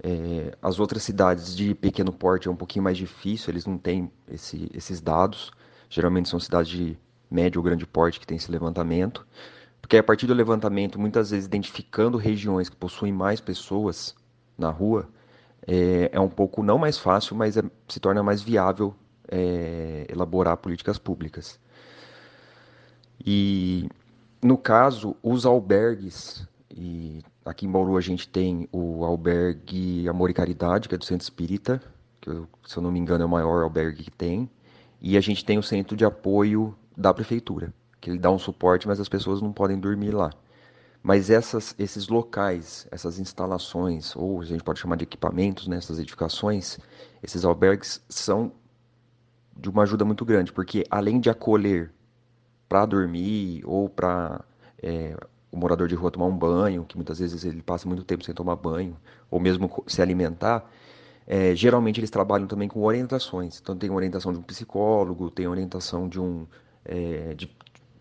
É, 0.02 0.56
as 0.62 0.80
outras 0.80 1.04
cidades 1.04 1.56
de 1.56 1.76
pequeno 1.76 2.12
porte 2.12 2.48
é 2.48 2.52
um 2.52 2.56
pouquinho 2.56 2.84
mais 2.84 2.98
difícil, 2.98 3.52
eles 3.52 3.66
não 3.66 3.78
têm 3.78 4.12
esse, 4.28 4.70
esses 4.74 5.02
dados. 5.02 5.52
Geralmente 5.90 6.30
são 6.30 6.40
cidades 6.40 6.72
de 6.72 6.98
médio 7.30 7.60
ou 7.60 7.64
grande 7.64 7.86
porte 7.86 8.20
que 8.20 8.28
tem 8.28 8.38
esse 8.38 8.52
levantamento. 8.52 9.26
Porque 9.82 9.98
a 9.98 10.04
partir 10.04 10.28
do 10.28 10.34
levantamento, 10.34 11.00
muitas 11.00 11.32
vezes 11.32 11.46
identificando 11.46 12.18
regiões 12.18 12.70
que 12.70 12.76
possuem 12.76 13.12
mais 13.12 13.42
pessoas 13.42 14.16
na 14.58 14.70
rua, 14.70 15.10
é, 15.68 16.10
é 16.14 16.20
um 16.20 16.30
pouco 16.30 16.64
não 16.64 16.78
mais 16.78 16.98
fácil, 16.98 17.36
mas 17.36 17.58
é, 17.58 17.64
se 17.88 18.00
torna 18.00 18.24
mais 18.24 18.42
viável 18.42 18.96
é, 19.28 20.06
elaborar 20.10 20.58
políticas 20.58 20.98
públicas. 20.98 21.60
E 23.26 23.90
no 24.42 24.58
caso, 24.58 25.16
os 25.22 25.46
albergues, 25.46 26.48
e 26.72 27.24
aqui 27.46 27.66
em 27.66 27.72
Bauru 27.72 27.98
a 27.98 28.02
gente 28.02 28.28
tem 28.28 28.68
o 28.72 29.04
albergue 29.04 30.08
Amor 30.08 30.30
e 30.30 30.34
Caridade, 30.34 30.88
que 30.88 30.96
é 30.96 30.98
do 30.98 31.06
Centro 31.06 31.24
Espírita, 31.24 31.82
que 32.22 32.30
se 32.66 32.78
eu 32.78 32.84
não 32.84 32.92
me 32.92 33.00
engano 33.00 33.24
é 33.24 33.26
o 33.26 33.30
maior 33.30 33.64
albergue 33.64 34.04
que 34.04 34.12
tem, 34.12 34.50
e 35.02 35.18
a 35.18 35.22
gente 35.22 35.44
tem 35.44 35.58
o 35.58 35.64
centro 35.64 35.96
de 35.96 36.06
apoio 36.06 36.76
da 36.96 37.14
prefeitura, 37.14 37.74
que 38.00 38.10
ele 38.10 38.20
dá 38.20 38.30
um 38.30 38.38
suporte, 38.38 38.88
mas 38.88 39.00
as 39.00 39.10
pessoas 39.10 39.42
não 39.42 39.54
podem 39.54 39.80
dormir 39.80 40.12
lá. 40.12 40.32
Mas 41.02 41.30
essas, 41.30 41.74
esses 41.80 42.10
locais, 42.10 42.86
essas 42.92 43.20
instalações, 43.20 44.14
ou 44.16 44.42
a 44.42 44.46
gente 44.46 44.64
pode 44.64 44.80
chamar 44.80 44.98
de 44.98 45.06
equipamentos 45.06 45.68
né, 45.68 45.80
edificações, 45.98 46.78
esses 47.24 47.46
albergues 47.46 48.04
são 48.10 48.52
de 49.56 49.70
uma 49.70 49.84
ajuda 49.84 50.04
muito 50.04 50.26
grande, 50.26 50.52
porque 50.52 50.84
além 50.90 51.20
de 51.20 51.30
acolher 51.30 51.92
para 52.68 52.86
dormir 52.86 53.64
ou 53.66 53.90
para 53.90 54.44
é, 54.82 55.16
o 55.52 55.58
morador 55.58 55.88
de 55.88 55.96
rua 55.96 56.12
tomar 56.12 56.26
um 56.26 56.38
banho, 56.38 56.86
que 56.86 56.96
muitas 56.96 57.20
vezes 57.20 57.44
ele 57.44 57.62
passa 57.62 57.88
muito 57.88 58.04
tempo 58.04 58.24
sem 58.24 58.34
tomar 58.34 58.56
banho, 58.56 58.96
ou 59.30 59.40
mesmo 59.40 59.84
se 59.88 60.02
alimentar, 60.02 60.70
é, 61.26 61.56
geralmente 61.56 62.00
eles 62.00 62.10
trabalham 62.10 62.48
também 62.48 62.68
com 62.68 62.82
orientações. 62.84 63.60
Então 63.62 63.78
tem 63.78 63.90
orientação 63.90 64.32
de 64.34 64.40
um 64.40 64.42
psicólogo, 64.42 65.30
tem 65.30 65.48
orientação 65.48 66.08
de 66.08 66.20
um 66.20 66.48
é, 66.86 67.34
de 67.36 67.48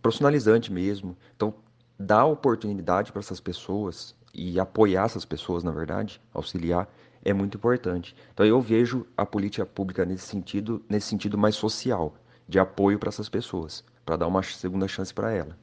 profissionalizante 0.00 0.72
mesmo. 0.72 1.16
Então 1.36 1.54
dar 1.98 2.26
oportunidade 2.26 3.12
para 3.12 3.20
essas 3.20 3.40
pessoas 3.40 4.14
e 4.32 4.60
apoiar 4.60 5.04
essas 5.04 5.24
pessoas, 5.24 5.64
na 5.64 5.70
verdade, 5.70 6.20
auxiliar, 6.32 6.88
é 7.24 7.32
muito 7.32 7.56
importante. 7.56 8.14
Então 8.32 8.46
eu 8.46 8.60
vejo 8.60 9.06
a 9.16 9.26
política 9.26 9.66
pública 9.66 10.04
nesse 10.04 10.26
sentido, 10.26 10.82
nesse 10.88 11.08
sentido 11.08 11.36
mais 11.36 11.56
social, 11.56 12.14
de 12.48 12.58
apoio 12.58 12.98
para 12.98 13.08
essas 13.08 13.28
pessoas, 13.28 13.84
para 14.06 14.16
dar 14.16 14.26
uma 14.26 14.42
segunda 14.42 14.86
chance 14.88 15.12
para 15.12 15.32
ela. 15.32 15.56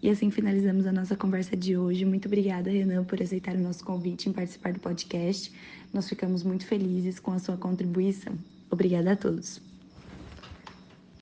E 0.00 0.08
assim 0.08 0.30
finalizamos 0.30 0.86
a 0.86 0.92
nossa 0.92 1.16
conversa 1.16 1.56
de 1.56 1.76
hoje. 1.76 2.04
Muito 2.04 2.26
obrigada, 2.26 2.70
Renan, 2.70 3.04
por 3.04 3.20
aceitar 3.20 3.54
o 3.56 3.60
nosso 3.60 3.84
convite 3.84 4.28
em 4.28 4.32
participar 4.32 4.72
do 4.72 4.80
podcast. 4.80 5.52
Nós 5.92 6.08
ficamos 6.08 6.42
muito 6.42 6.66
felizes 6.66 7.18
com 7.18 7.32
a 7.32 7.38
sua 7.38 7.56
contribuição. 7.56 8.34
Obrigada 8.70 9.12
a 9.12 9.16
todos. 9.16 9.67